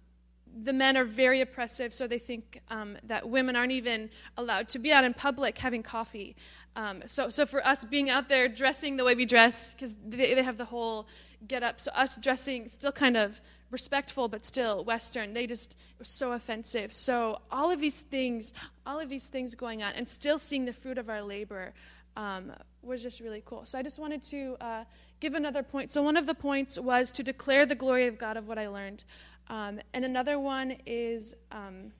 the 0.63 0.73
men 0.73 0.97
are 0.97 1.05
very 1.05 1.41
oppressive, 1.41 1.93
so 1.93 2.07
they 2.07 2.19
think 2.19 2.61
um, 2.69 2.97
that 3.03 3.29
women 3.29 3.55
aren't 3.55 3.71
even 3.71 4.09
allowed 4.37 4.67
to 4.69 4.79
be 4.79 4.91
out 4.91 5.03
in 5.03 5.13
public 5.13 5.57
having 5.57 5.83
coffee. 5.83 6.35
Um, 6.75 7.03
so, 7.05 7.29
so 7.29 7.45
for 7.45 7.65
us 7.65 7.85
being 7.85 8.09
out 8.09 8.29
there 8.29 8.47
dressing 8.47 8.97
the 8.97 9.03
way 9.03 9.15
we 9.15 9.25
dress, 9.25 9.73
because 9.73 9.95
they, 10.05 10.33
they 10.33 10.43
have 10.43 10.57
the 10.57 10.65
whole 10.65 11.07
get 11.47 11.63
up, 11.63 11.79
so 11.79 11.91
us 11.91 12.17
dressing 12.17 12.67
still 12.67 12.91
kind 12.91 13.17
of 13.17 13.41
respectful 13.71 14.27
but 14.27 14.43
still 14.43 14.83
Western, 14.83 15.33
they 15.33 15.47
just 15.47 15.77
were 15.97 16.05
so 16.05 16.31
offensive. 16.31 16.91
So 16.91 17.41
all 17.51 17.71
of 17.71 17.79
these 17.79 18.01
things, 18.01 18.53
all 18.85 18.99
of 18.99 19.09
these 19.09 19.27
things 19.27 19.55
going 19.55 19.83
on, 19.83 19.93
and 19.93 20.07
still 20.07 20.39
seeing 20.39 20.65
the 20.65 20.73
fruit 20.73 20.97
of 20.97 21.09
our 21.09 21.21
labor 21.21 21.73
um, 22.15 22.51
was 22.81 23.03
just 23.03 23.19
really 23.19 23.43
cool. 23.45 23.65
So 23.65 23.77
I 23.77 23.83
just 23.83 23.99
wanted 23.99 24.21
to 24.23 24.57
uh, 24.59 24.83
give 25.19 25.35
another 25.35 25.63
point. 25.63 25.91
So 25.91 26.01
one 26.01 26.17
of 26.17 26.25
the 26.25 26.33
points 26.33 26.79
was 26.79 27.11
to 27.11 27.23
declare 27.23 27.65
the 27.65 27.75
glory 27.75 28.07
of 28.07 28.17
God 28.17 28.37
of 28.37 28.47
what 28.47 28.57
I 28.57 28.67
learned. 28.67 29.03
Um, 29.49 29.79
and 29.93 30.05
another 30.05 30.39
one 30.39 30.77
is 30.85 31.33
um, 31.51 31.91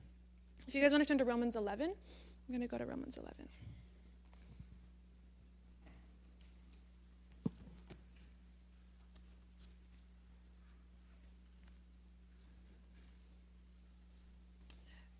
if 0.68 0.74
you 0.74 0.80
guys 0.80 0.92
want 0.92 1.02
to 1.02 1.08
turn 1.08 1.18
to 1.18 1.24
Romans 1.24 1.56
11, 1.56 1.90
I'm 1.90 1.94
going 2.48 2.60
to 2.60 2.68
go 2.68 2.78
to 2.78 2.86
Romans 2.86 3.16
11. 3.16 3.48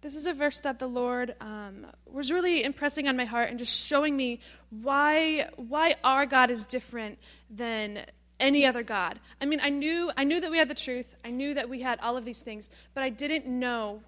this 0.03 0.17
is 0.17 0.27
a 0.27 0.33
verse 0.33 0.61
that 0.61 0.79
the 0.79 0.87
Lord 0.87 1.35
um, 1.41 1.87
was 2.07 2.33
really 2.33 2.65
impressing 2.65 3.07
on 3.07 3.17
my 3.17 3.25
heart 3.25 3.51
and 3.51 3.59
just 3.59 3.87
showing 3.87 4.17
me 4.17 4.41
why 4.71 5.49
why 5.57 5.97
our 6.03 6.27
God 6.27 6.51
is 6.51 6.65
different 6.65 7.19
than 7.51 8.07
any 8.41 8.67
other 8.67 8.83
God. 8.83 9.21
I 9.41 9.47
mean, 9.47 9.61
I 9.63 9.69
knew, 9.69 10.11
I 10.17 10.25
knew 10.25 10.41
that 10.41 10.51
we 10.51 10.59
had 10.59 10.69
the 10.69 10.75
truth. 10.75 11.17
I 11.25 11.31
knew 11.31 11.55
that 11.55 11.69
we 11.69 11.83
had 11.83 12.01
all 12.01 12.17
of 12.17 12.25
these 12.25 12.43
things, 12.43 12.71
but 12.95 13.03
I 13.03 13.11
didn't 13.11 13.47
know 13.47 14.03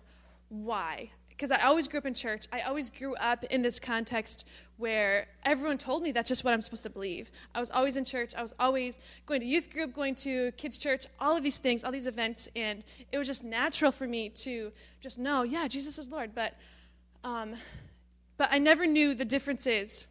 why. 0.49 1.11
Because 1.29 1.51
I 1.51 1.63
always 1.63 1.89
grew 1.89 1.99
up 1.99 2.07
in 2.07 2.15
church. 2.15 2.47
I 2.53 2.61
always 2.61 2.91
grew 2.91 3.17
up 3.17 3.43
in 3.45 3.63
this 3.63 3.81
context 3.81 4.47
where 4.77 5.27
everyone 5.45 5.79
told 5.79 6.03
me 6.03 6.13
that's 6.13 6.29
just 6.29 6.45
what 6.45 6.55
I'm 6.55 6.63
supposed 6.63 6.83
to 6.85 6.91
believe. 6.91 7.31
I 7.55 7.61
was 7.61 7.71
always 7.71 7.97
in 7.97 8.05
church. 8.05 8.35
I 8.35 8.43
was 8.43 8.55
always 8.59 8.99
going 9.27 9.41
to 9.41 9.47
youth 9.47 9.73
group, 9.73 9.93
going 9.93 10.15
to 10.17 10.53
kids' 10.53 10.79
church, 10.79 11.07
all 11.19 11.37
of 11.37 11.43
these 11.43 11.59
things, 11.59 11.85
all 11.85 11.93
these 11.93 12.07
events, 12.07 12.49
and 12.55 12.85
it 13.11 13.19
was 13.19 13.27
just 13.27 13.45
natural 13.45 13.93
for 13.93 14.07
me 14.07 14.29
to 14.29 14.73
just 15.01 15.19
know, 15.19 15.43
yeah, 15.43 15.69
Jesus 15.69 15.99
is 15.99 16.11
Lord. 16.11 16.35
But, 16.35 16.55
um, 17.25 17.55
but 18.37 18.49
I 18.53 18.59
never 18.59 18.87
knew 18.87 19.15
the 19.15 19.25
differences 19.25 20.05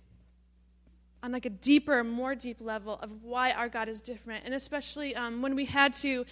on 1.23 1.31
like 1.31 1.45
a 1.45 1.49
deeper, 1.49 2.03
more 2.03 2.35
deep 2.35 2.61
level 2.61 2.99
of 3.01 3.23
why 3.23 3.51
our 3.51 3.69
God 3.69 3.87
is 3.87 4.01
different, 4.01 4.45
and 4.45 4.53
especially 4.53 5.15
um, 5.15 5.41
when 5.41 5.55
we 5.55 5.65
had 5.65 5.93
to 5.95 6.25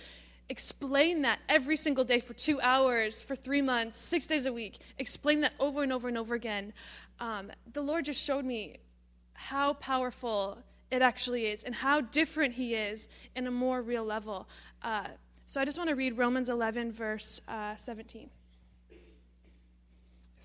explain 0.50 1.22
that 1.22 1.40
every 1.48 1.78
single 1.78 2.04
day 2.04 2.20
for 2.20 2.34
two 2.34 2.60
hours, 2.62 3.22
for 3.22 3.36
three 3.36 3.62
months, 3.62 4.00
six 4.00 4.26
days 4.26 4.46
a 4.46 4.54
week, 4.54 4.80
explain 4.98 5.42
that 5.42 5.54
over 5.60 5.84
and 5.84 5.94
over 5.94 6.08
and 6.08 6.18
over 6.18 6.34
again. 6.34 6.74
Um, 7.20 7.52
the 7.72 7.82
Lord 7.82 8.06
just 8.06 8.26
showed 8.26 8.46
me 8.46 8.78
how 9.34 9.74
powerful 9.74 10.58
it 10.90 11.02
actually 11.04 11.46
is 11.46 11.64
and 11.64 11.76
how 11.76 12.02
different 12.02 12.56
He 12.56 12.74
is 12.74 13.08
in 13.36 13.46
a 13.46 13.52
more 13.52 13.82
real 13.82 14.04
level. 14.04 14.50
Uh, 14.82 15.08
so 15.46 15.62
I 15.62 15.66
just 15.66 15.78
want 15.78 15.90
to 15.90 15.96
read 15.96 16.18
Romans 16.18 16.50
11, 16.50 16.92
verse 16.92 17.42
uh, 17.48 17.76
17 17.76 18.30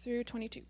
through 0.02 0.24
22. 0.24 0.62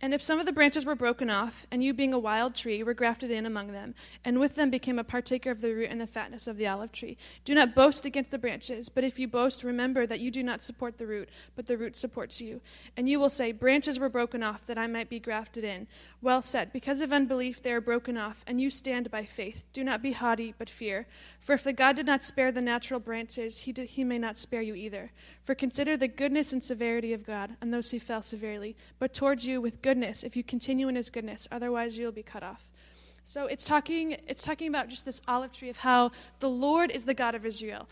And 0.00 0.12
if 0.12 0.22
some 0.22 0.38
of 0.38 0.44
the 0.44 0.52
branches 0.52 0.84
were 0.84 0.94
broken 0.94 1.30
off, 1.30 1.66
and 1.70 1.82
you 1.82 1.94
being 1.94 2.12
a 2.12 2.18
wild 2.18 2.54
tree 2.54 2.82
were 2.82 2.92
grafted 2.92 3.30
in 3.30 3.46
among 3.46 3.72
them, 3.72 3.94
and 4.24 4.38
with 4.38 4.54
them 4.54 4.68
became 4.68 4.98
a 4.98 5.04
partaker 5.04 5.50
of 5.50 5.62
the 5.62 5.72
root 5.72 5.88
and 5.90 5.98
the 5.98 6.06
fatness 6.06 6.46
of 6.46 6.58
the 6.58 6.66
olive 6.66 6.92
tree, 6.92 7.16
do 7.46 7.54
not 7.54 7.74
boast 7.74 8.04
against 8.04 8.30
the 8.30 8.38
branches, 8.38 8.90
but 8.90 9.04
if 9.04 9.18
you 9.18 9.26
boast, 9.26 9.64
remember 9.64 10.06
that 10.06 10.20
you 10.20 10.30
do 10.30 10.42
not 10.42 10.62
support 10.62 10.98
the 10.98 11.06
root, 11.06 11.30
but 11.54 11.66
the 11.66 11.78
root 11.78 11.96
supports 11.96 12.42
you. 12.42 12.60
And 12.94 13.08
you 13.08 13.18
will 13.18 13.30
say, 13.30 13.52
Branches 13.52 13.98
were 13.98 14.10
broken 14.10 14.42
off, 14.42 14.66
that 14.66 14.76
I 14.76 14.86
might 14.86 15.08
be 15.08 15.18
grafted 15.18 15.64
in. 15.64 15.86
Well 16.20 16.42
said, 16.42 16.72
because 16.72 17.00
of 17.00 17.12
unbelief 17.12 17.62
they 17.62 17.72
are 17.72 17.80
broken 17.80 18.18
off, 18.18 18.44
and 18.46 18.60
you 18.60 18.68
stand 18.68 19.10
by 19.10 19.24
faith. 19.24 19.64
Do 19.72 19.82
not 19.82 20.02
be 20.02 20.12
haughty, 20.12 20.54
but 20.58 20.68
fear. 20.68 21.06
For 21.40 21.54
if 21.54 21.64
the 21.64 21.72
God 21.72 21.96
did 21.96 22.06
not 22.06 22.24
spare 22.24 22.52
the 22.52 22.60
natural 22.60 23.00
branches, 23.00 23.60
he, 23.60 23.72
did, 23.72 23.90
he 23.90 24.04
may 24.04 24.18
not 24.18 24.36
spare 24.36 24.62
you 24.62 24.74
either. 24.74 25.12
For 25.42 25.54
consider 25.54 25.96
the 25.96 26.08
goodness 26.08 26.52
and 26.52 26.62
severity 26.62 27.12
of 27.12 27.24
God, 27.24 27.56
and 27.60 27.72
those 27.72 27.92
who 27.92 28.00
fell 28.00 28.22
severely, 28.22 28.76
but 28.98 29.14
towards 29.14 29.46
you 29.46 29.60
with 29.60 29.82
goodness, 29.86 30.24
if 30.24 30.36
you 30.36 30.42
continue 30.42 30.88
in 30.88 30.96
his 30.96 31.10
goodness, 31.10 31.46
otherwise 31.52 31.96
you'll 31.96 32.10
be 32.10 32.28
cut 32.34 32.42
off. 32.42 32.68
So 33.22 33.46
it's 33.46 33.64
talking, 33.64 34.16
it's 34.26 34.42
talking 34.42 34.66
about 34.66 34.88
just 34.88 35.04
this 35.04 35.22
olive 35.28 35.52
tree 35.52 35.70
of 35.70 35.76
how 35.76 36.10
the 36.40 36.48
Lord 36.48 36.90
is 36.90 37.04
the 37.04 37.14
God 37.14 37.36
of 37.36 37.46
Israel. 37.46 37.88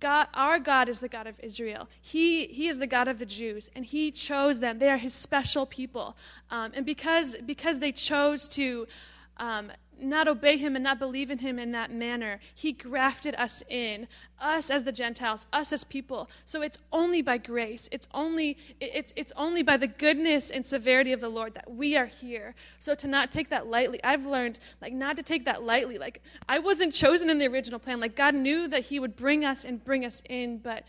God, 0.00 0.26
our 0.34 0.58
God 0.58 0.88
is 0.88 0.98
the 0.98 1.08
God 1.08 1.28
of 1.28 1.38
Israel. 1.38 1.88
He, 2.02 2.46
he 2.46 2.66
is 2.66 2.80
the 2.80 2.88
God 2.88 3.06
of 3.06 3.20
the 3.20 3.26
Jews, 3.26 3.70
and 3.76 3.84
He 3.84 4.10
chose 4.10 4.58
them. 4.58 4.80
They 4.80 4.90
are 4.90 4.96
His 4.96 5.14
special 5.14 5.66
people. 5.66 6.16
Um, 6.50 6.72
and 6.74 6.84
because, 6.84 7.36
because 7.46 7.78
they 7.78 7.92
chose 7.92 8.48
to 8.48 8.88
um, 9.36 9.70
not 10.00 10.28
obey 10.28 10.56
him 10.56 10.76
and 10.76 10.82
not 10.82 10.98
believe 10.98 11.30
in 11.30 11.38
him 11.38 11.58
in 11.58 11.72
that 11.72 11.92
manner. 11.92 12.40
He 12.54 12.72
grafted 12.72 13.34
us 13.36 13.62
in, 13.68 14.08
us 14.40 14.70
as 14.70 14.84
the 14.84 14.92
Gentiles, 14.92 15.46
us 15.52 15.72
as 15.72 15.84
people. 15.84 16.28
So 16.44 16.62
it's 16.62 16.78
only 16.92 17.22
by 17.22 17.38
grace. 17.38 17.88
It's 17.92 18.08
only 18.12 18.56
it's 18.80 19.12
it's 19.16 19.32
only 19.36 19.62
by 19.62 19.76
the 19.76 19.86
goodness 19.86 20.50
and 20.50 20.64
severity 20.64 21.12
of 21.12 21.20
the 21.20 21.28
Lord 21.28 21.54
that 21.54 21.70
we 21.70 21.96
are 21.96 22.06
here. 22.06 22.54
So 22.78 22.94
to 22.94 23.08
not 23.08 23.30
take 23.30 23.48
that 23.50 23.66
lightly. 23.66 24.02
I've 24.04 24.26
learned 24.26 24.60
like 24.80 24.92
not 24.92 25.16
to 25.16 25.22
take 25.22 25.44
that 25.46 25.62
lightly. 25.62 25.98
Like 25.98 26.22
I 26.48 26.58
wasn't 26.58 26.92
chosen 26.92 27.30
in 27.30 27.38
the 27.38 27.46
original 27.46 27.78
plan. 27.78 28.00
Like 28.00 28.16
God 28.16 28.34
knew 28.34 28.68
that 28.68 28.86
he 28.86 29.00
would 29.00 29.16
bring 29.16 29.44
us 29.44 29.64
and 29.64 29.82
bring 29.82 30.04
us 30.04 30.22
in, 30.28 30.58
but 30.58 30.84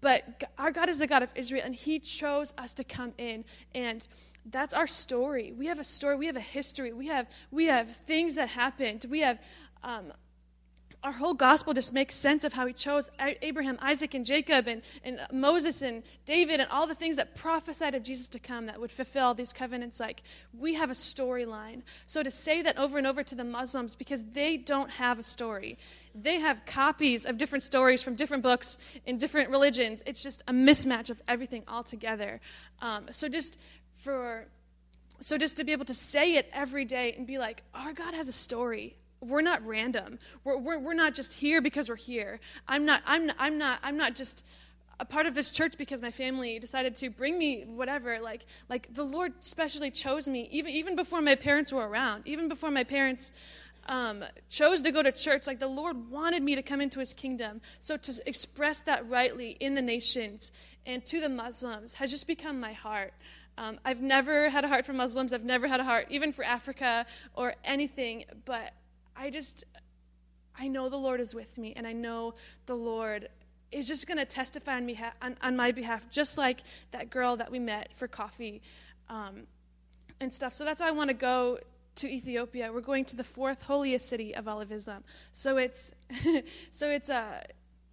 but 0.00 0.44
our 0.58 0.72
God 0.72 0.88
is 0.88 0.98
the 0.98 1.06
God 1.06 1.22
of 1.22 1.30
Israel 1.34 1.62
and 1.64 1.74
he 1.74 1.98
chose 1.98 2.52
us 2.58 2.74
to 2.74 2.84
come 2.84 3.12
in 3.18 3.44
and 3.74 4.06
that's 4.46 4.74
our 4.74 4.86
story. 4.86 5.52
We 5.56 5.66
have 5.66 5.78
a 5.78 5.84
story. 5.84 6.16
We 6.16 6.26
have 6.26 6.36
a 6.36 6.40
history. 6.40 6.92
We 6.92 7.06
have 7.08 7.28
we 7.50 7.66
have 7.66 7.88
things 7.90 8.34
that 8.34 8.48
happened. 8.48 9.06
We 9.08 9.20
have 9.20 9.38
um, 9.82 10.12
our 11.04 11.12
whole 11.12 11.34
gospel 11.34 11.74
just 11.74 11.92
makes 11.92 12.14
sense 12.14 12.44
of 12.44 12.52
how 12.52 12.64
he 12.64 12.72
chose 12.72 13.10
Abraham, 13.18 13.76
Isaac, 13.80 14.14
and 14.14 14.24
Jacob, 14.24 14.68
and, 14.68 14.82
and 15.02 15.18
Moses, 15.32 15.82
and 15.82 16.04
David, 16.24 16.60
and 16.60 16.70
all 16.70 16.86
the 16.86 16.94
things 16.94 17.16
that 17.16 17.34
prophesied 17.34 17.96
of 17.96 18.04
Jesus 18.04 18.28
to 18.28 18.38
come 18.38 18.66
that 18.66 18.80
would 18.80 18.92
fulfill 18.92 19.34
these 19.34 19.52
covenants. 19.52 19.98
Like, 19.98 20.22
we 20.56 20.74
have 20.74 20.90
a 20.90 20.94
storyline. 20.94 21.82
So, 22.06 22.22
to 22.22 22.30
say 22.30 22.62
that 22.62 22.78
over 22.78 22.98
and 22.98 23.06
over 23.06 23.24
to 23.24 23.34
the 23.34 23.44
Muslims, 23.44 23.96
because 23.96 24.22
they 24.32 24.56
don't 24.56 24.90
have 24.90 25.18
a 25.18 25.24
story, 25.24 25.76
they 26.14 26.38
have 26.38 26.64
copies 26.66 27.26
of 27.26 27.36
different 27.36 27.64
stories 27.64 28.02
from 28.02 28.14
different 28.14 28.44
books 28.44 28.78
in 29.04 29.18
different 29.18 29.50
religions. 29.50 30.04
It's 30.06 30.22
just 30.22 30.42
a 30.46 30.52
mismatch 30.52 31.10
of 31.10 31.20
everything 31.26 31.64
altogether. 31.66 32.40
Um, 32.80 33.06
so, 33.10 33.28
just 33.28 33.58
for 33.94 34.46
so 35.20 35.38
just 35.38 35.56
to 35.58 35.64
be 35.64 35.72
able 35.72 35.84
to 35.84 35.94
say 35.94 36.34
it 36.34 36.50
every 36.52 36.84
day 36.84 37.14
and 37.16 37.26
be 37.26 37.38
like 37.38 37.62
our 37.74 37.92
god 37.92 38.14
has 38.14 38.28
a 38.28 38.32
story. 38.32 38.96
We're 39.20 39.42
not 39.42 39.64
random. 39.64 40.18
We're, 40.42 40.58
we're, 40.58 40.78
we're 40.80 40.94
not 40.94 41.14
just 41.14 41.34
here 41.34 41.60
because 41.62 41.88
we're 41.88 41.96
here. 41.96 42.40
I'm 42.66 42.84
not 42.84 43.02
i'm 43.06 43.30
i'm 43.38 43.58
not 43.58 43.78
i'm 43.82 43.96
not 43.96 44.16
just 44.16 44.44
a 44.98 45.04
part 45.04 45.26
of 45.26 45.34
this 45.34 45.50
church 45.50 45.74
because 45.78 46.00
my 46.02 46.10
family 46.10 46.58
decided 46.58 46.94
to 46.96 47.10
bring 47.10 47.38
me 47.38 47.62
whatever. 47.62 48.20
Like 48.20 48.46
like 48.68 48.92
the 48.92 49.04
lord 49.04 49.32
specially 49.40 49.90
chose 49.90 50.28
me 50.28 50.48
even 50.50 50.72
even 50.72 50.96
before 50.96 51.20
my 51.20 51.34
parents 51.34 51.72
were 51.72 51.88
around 51.88 52.22
even 52.26 52.48
before 52.48 52.70
my 52.70 52.84
parents 52.84 53.32
um, 53.86 54.24
chose 54.48 54.80
to 54.82 54.92
go 54.92 55.02
to 55.02 55.10
church 55.10 55.46
like 55.48 55.58
the 55.58 55.66
lord 55.66 56.08
wanted 56.10 56.42
me 56.42 56.54
to 56.54 56.62
come 56.62 56.80
into 56.80 56.98
his 56.98 57.12
kingdom. 57.12 57.60
So 57.78 57.96
to 57.96 58.20
express 58.26 58.80
that 58.80 59.08
rightly 59.08 59.56
in 59.60 59.74
the 59.74 59.82
nations 59.82 60.50
and 60.84 61.04
to 61.06 61.20
the 61.20 61.28
muslims 61.28 61.94
has 61.94 62.10
just 62.10 62.26
become 62.26 62.58
my 62.58 62.72
heart 62.72 63.14
um, 63.58 63.78
I've 63.84 64.00
never 64.00 64.50
had 64.50 64.64
a 64.64 64.68
heart 64.68 64.86
for 64.86 64.92
Muslims. 64.92 65.32
I've 65.32 65.44
never 65.44 65.68
had 65.68 65.80
a 65.80 65.84
heart 65.84 66.06
even 66.10 66.32
for 66.32 66.44
Africa 66.44 67.06
or 67.34 67.54
anything. 67.64 68.24
But 68.44 68.72
I 69.16 69.30
just, 69.30 69.64
I 70.58 70.68
know 70.68 70.88
the 70.88 70.96
Lord 70.96 71.20
is 71.20 71.34
with 71.34 71.58
me, 71.58 71.72
and 71.76 71.86
I 71.86 71.92
know 71.92 72.34
the 72.66 72.74
Lord 72.74 73.28
is 73.70 73.88
just 73.88 74.06
going 74.06 74.18
to 74.18 74.24
testify 74.24 74.76
on, 74.76 74.86
me, 74.86 74.98
on, 75.20 75.36
on, 75.42 75.56
my 75.56 75.72
behalf, 75.72 76.10
just 76.10 76.36
like 76.36 76.60
that 76.90 77.10
girl 77.10 77.36
that 77.36 77.50
we 77.50 77.58
met 77.58 77.90
for 77.94 78.06
coffee 78.06 78.60
um, 79.08 79.46
and 80.20 80.32
stuff. 80.32 80.52
So 80.52 80.64
that's 80.64 80.80
why 80.80 80.88
I 80.88 80.92
want 80.92 81.08
to 81.08 81.14
go 81.14 81.58
to 81.96 82.08
Ethiopia. 82.08 82.70
We're 82.72 82.80
going 82.80 83.04
to 83.06 83.16
the 83.16 83.24
fourth 83.24 83.62
holiest 83.62 84.08
city 84.08 84.34
of 84.34 84.46
all 84.46 84.60
of 84.60 84.70
Islam. 84.72 85.04
So 85.32 85.56
it's, 85.56 85.92
so 86.70 86.90
it's, 86.90 87.10
uh, 87.10 87.42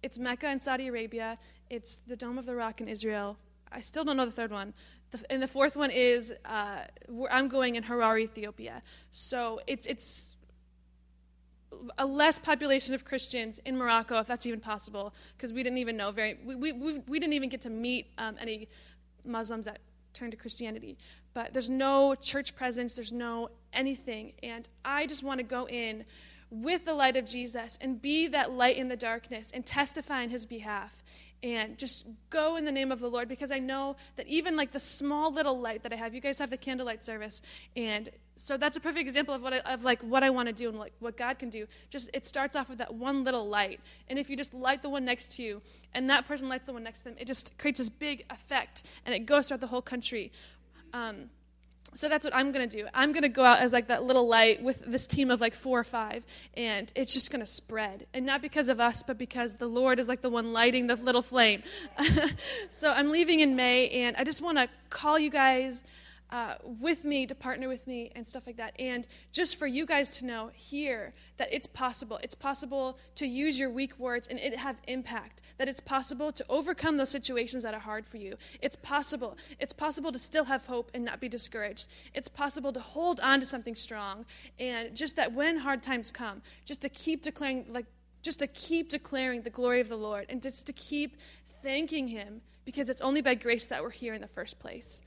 it's 0.02 0.18
Mecca 0.18 0.50
in 0.50 0.60
Saudi 0.60 0.88
Arabia. 0.88 1.38
It's 1.68 1.96
the 1.96 2.16
Dome 2.16 2.38
of 2.38 2.46
the 2.46 2.54
Rock 2.54 2.80
in 2.80 2.88
Israel. 2.88 3.36
I 3.72 3.80
still 3.80 4.04
don't 4.04 4.16
know 4.16 4.26
the 4.26 4.32
third 4.32 4.50
one. 4.50 4.74
The, 5.10 5.32
and 5.32 5.42
the 5.42 5.48
fourth 5.48 5.76
one 5.76 5.90
is 5.90 6.32
uh, 6.44 6.80
I'm 7.30 7.48
going 7.48 7.74
in 7.74 7.82
Harar, 7.82 8.18
Ethiopia. 8.18 8.82
So 9.10 9.60
it's 9.66 9.86
it's 9.86 10.36
a 11.98 12.06
less 12.06 12.38
population 12.38 12.94
of 12.94 13.04
Christians 13.04 13.60
in 13.64 13.76
Morocco, 13.76 14.18
if 14.18 14.26
that's 14.26 14.46
even 14.46 14.60
possible, 14.60 15.14
because 15.36 15.52
we 15.52 15.62
didn't 15.62 15.78
even 15.78 15.96
know 15.96 16.10
very 16.10 16.38
we, 16.44 16.54
we, 16.54 16.72
we, 16.72 17.18
didn't 17.18 17.32
even 17.32 17.48
get 17.48 17.60
to 17.62 17.70
meet 17.70 18.06
um, 18.18 18.36
any 18.40 18.68
Muslims 19.24 19.66
that 19.66 19.78
turned 20.12 20.32
to 20.32 20.36
Christianity. 20.36 20.98
But 21.32 21.52
there's 21.52 21.70
no 21.70 22.14
church 22.14 22.56
presence, 22.56 22.94
there's 22.94 23.12
no 23.12 23.50
anything, 23.72 24.32
and 24.42 24.68
I 24.84 25.06
just 25.06 25.22
want 25.22 25.38
to 25.38 25.44
go 25.44 25.66
in 25.68 26.04
with 26.50 26.84
the 26.84 26.94
light 26.94 27.16
of 27.16 27.26
Jesus 27.26 27.78
and 27.80 28.02
be 28.02 28.26
that 28.26 28.50
light 28.50 28.76
in 28.76 28.88
the 28.88 28.96
darkness 28.96 29.52
and 29.52 29.64
testify 29.64 30.22
on 30.22 30.30
His 30.30 30.44
behalf 30.44 31.02
and 31.42 31.78
just 31.78 32.06
go 32.28 32.56
in 32.56 32.64
the 32.64 32.72
name 32.72 32.92
of 32.92 33.00
the 33.00 33.08
Lord 33.08 33.28
because 33.28 33.50
I 33.50 33.58
know 33.58 33.96
that 34.16 34.26
even 34.26 34.56
like 34.56 34.72
the 34.72 34.80
small 34.80 35.32
little 35.32 35.58
light 35.58 35.82
that 35.82 35.92
I 35.92 35.96
have, 35.96 36.14
you 36.14 36.20
guys 36.20 36.38
have 36.38 36.50
the 36.50 36.56
candlelight 36.56 37.04
service, 37.04 37.40
and 37.76 38.10
so 38.36 38.56
that's 38.56 38.76
a 38.76 38.80
perfect 38.80 39.06
example 39.06 39.34
of 39.34 39.42
what 39.42 39.52
I, 39.52 39.58
of 39.58 39.84
like 39.84 40.02
what 40.02 40.22
I 40.22 40.30
want 40.30 40.48
to 40.48 40.52
do 40.52 40.68
and 40.68 40.78
like 40.78 40.92
what 40.98 41.16
God 41.16 41.38
can 41.38 41.50
do. 41.50 41.66
Just 41.88 42.10
it 42.12 42.26
starts 42.26 42.56
off 42.56 42.68
with 42.68 42.78
that 42.78 42.94
one 42.94 43.24
little 43.24 43.48
light, 43.48 43.80
and 44.08 44.18
if 44.18 44.28
you 44.28 44.36
just 44.36 44.52
light 44.52 44.82
the 44.82 44.90
one 44.90 45.04
next 45.04 45.36
to 45.36 45.42
you, 45.42 45.62
and 45.94 46.10
that 46.10 46.26
person 46.26 46.48
lights 46.48 46.66
the 46.66 46.72
one 46.72 46.82
next 46.82 47.00
to 47.00 47.04
them, 47.06 47.14
it 47.18 47.26
just 47.26 47.56
creates 47.58 47.78
this 47.78 47.88
big 47.88 48.24
effect, 48.30 48.82
and 49.06 49.14
it 49.14 49.20
goes 49.20 49.48
throughout 49.48 49.60
the 49.60 49.68
whole 49.68 49.82
country. 49.82 50.32
Um, 50.92 51.30
so 51.92 52.08
that's 52.08 52.24
what 52.24 52.34
I'm 52.34 52.52
going 52.52 52.68
to 52.68 52.76
do. 52.76 52.86
I'm 52.94 53.12
going 53.12 53.22
to 53.22 53.28
go 53.28 53.44
out 53.44 53.60
as 53.60 53.72
like 53.72 53.88
that 53.88 54.04
little 54.04 54.28
light 54.28 54.62
with 54.62 54.84
this 54.86 55.06
team 55.06 55.30
of 55.30 55.40
like 55.40 55.54
four 55.54 55.80
or 55.80 55.84
five, 55.84 56.24
and 56.54 56.92
it's 56.94 57.12
just 57.12 57.30
going 57.30 57.40
to 57.40 57.50
spread. 57.50 58.06
And 58.14 58.24
not 58.24 58.42
because 58.42 58.68
of 58.68 58.78
us, 58.80 59.02
but 59.02 59.18
because 59.18 59.56
the 59.56 59.66
Lord 59.66 59.98
is 59.98 60.08
like 60.08 60.20
the 60.20 60.30
one 60.30 60.52
lighting 60.52 60.86
the 60.86 60.96
little 60.96 61.22
flame. 61.22 61.62
so 62.70 62.90
I'm 62.90 63.10
leaving 63.10 63.40
in 63.40 63.56
May, 63.56 63.88
and 63.88 64.16
I 64.16 64.24
just 64.24 64.40
want 64.40 64.58
to 64.58 64.68
call 64.88 65.18
you 65.18 65.30
guys 65.30 65.82
uh, 66.30 66.54
with 66.62 67.04
me 67.04 67.26
to 67.26 67.34
partner 67.34 67.68
with 67.68 67.86
me 67.86 68.10
and 68.14 68.28
stuff 68.28 68.46
like 68.46 68.56
that. 68.56 68.74
And 68.78 69.06
just 69.32 69.56
for 69.56 69.66
you 69.66 69.84
guys 69.84 70.16
to 70.18 70.24
know 70.24 70.50
here 70.54 71.12
that 71.38 71.48
it's 71.52 71.66
possible. 71.66 72.18
It's 72.22 72.34
possible 72.34 72.98
to 73.16 73.26
use 73.26 73.58
your 73.58 73.70
weak 73.70 73.98
words 73.98 74.28
and 74.28 74.38
it 74.38 74.56
have 74.56 74.76
impact. 74.86 75.42
That 75.58 75.68
it's 75.68 75.80
possible 75.80 76.32
to 76.32 76.44
overcome 76.48 76.96
those 76.96 77.10
situations 77.10 77.62
that 77.62 77.74
are 77.74 77.80
hard 77.80 78.06
for 78.06 78.16
you. 78.16 78.36
It's 78.62 78.76
possible. 78.76 79.36
It's 79.58 79.72
possible 79.72 80.12
to 80.12 80.18
still 80.18 80.44
have 80.44 80.66
hope 80.66 80.90
and 80.94 81.04
not 81.04 81.20
be 81.20 81.28
discouraged. 81.28 81.88
It's 82.14 82.28
possible 82.28 82.72
to 82.72 82.80
hold 82.80 83.20
on 83.20 83.40
to 83.40 83.46
something 83.46 83.74
strong. 83.74 84.24
And 84.58 84.96
just 84.96 85.16
that 85.16 85.32
when 85.32 85.58
hard 85.58 85.82
times 85.82 86.10
come, 86.10 86.42
just 86.64 86.80
to 86.82 86.88
keep 86.88 87.22
declaring, 87.22 87.66
like, 87.68 87.86
just 88.22 88.38
to 88.40 88.46
keep 88.46 88.90
declaring 88.90 89.42
the 89.42 89.50
glory 89.50 89.80
of 89.80 89.88
the 89.88 89.96
Lord 89.96 90.26
and 90.28 90.42
just 90.42 90.66
to 90.66 90.72
keep 90.72 91.16
thanking 91.62 92.08
Him 92.08 92.42
because 92.64 92.88
it's 92.88 93.00
only 93.00 93.20
by 93.22 93.34
grace 93.34 93.66
that 93.66 93.82
we're 93.82 93.90
here 93.90 94.14
in 94.14 94.20
the 94.20 94.28
first 94.28 94.58
place. 94.58 95.00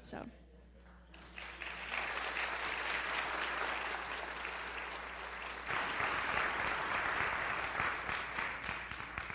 So. 0.00 0.24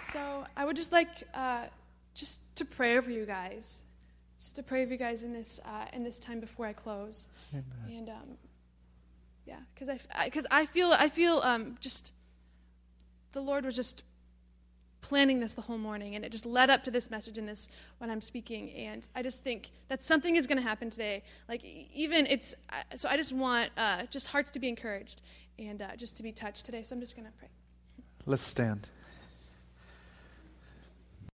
So 0.01 0.45
I 0.63 0.65
would 0.65 0.77
just 0.77 0.93
like 0.93 1.27
uh, 1.33 1.65
just 2.15 2.39
to 2.55 2.63
pray 2.63 2.97
over 2.97 3.11
you 3.11 3.25
guys, 3.25 3.83
just 4.39 4.55
to 4.55 4.63
pray 4.63 4.83
over 4.83 4.93
you 4.93 4.97
guys 4.97 5.21
in 5.21 5.33
this 5.33 5.59
uh, 5.65 5.87
in 5.91 6.05
this 6.05 6.17
time 6.17 6.39
before 6.39 6.65
I 6.65 6.71
close, 6.71 7.27
and 7.85 8.07
um, 8.07 8.37
yeah, 9.45 9.57
because 9.73 9.89
I 9.89 9.99
because 10.23 10.47
I, 10.49 10.61
I, 10.61 10.65
feel 10.65 10.93
I 10.97 11.09
feel 11.09 11.39
um, 11.39 11.75
just 11.81 12.13
the 13.33 13.41
Lord 13.41 13.65
was 13.65 13.75
just 13.75 14.03
planning 15.01 15.41
this 15.41 15.53
the 15.53 15.63
whole 15.63 15.77
morning, 15.77 16.15
and 16.15 16.23
it 16.23 16.31
just 16.31 16.45
led 16.45 16.69
up 16.69 16.81
to 16.85 16.91
this 16.91 17.11
message 17.11 17.37
and 17.37 17.45
this 17.45 17.67
when 17.97 18.09
I'm 18.09 18.21
speaking, 18.21 18.71
and 18.71 19.05
I 19.13 19.21
just 19.21 19.43
think 19.43 19.69
that 19.89 20.01
something 20.01 20.37
is 20.37 20.47
going 20.47 20.59
to 20.59 20.63
happen 20.63 20.89
today. 20.89 21.23
Like 21.49 21.61
even 21.93 22.25
it's 22.25 22.55
so 22.95 23.09
I 23.09 23.17
just 23.17 23.33
want 23.33 23.71
uh, 23.75 24.03
just 24.03 24.27
hearts 24.27 24.49
to 24.51 24.59
be 24.59 24.69
encouraged 24.69 25.21
and 25.59 25.81
uh, 25.81 25.97
just 25.97 26.15
to 26.15 26.23
be 26.23 26.31
touched 26.31 26.65
today. 26.65 26.83
So 26.83 26.95
I'm 26.95 27.01
just 27.01 27.17
going 27.17 27.27
to 27.27 27.37
pray. 27.37 27.49
Let's 28.25 28.43
stand. 28.43 28.87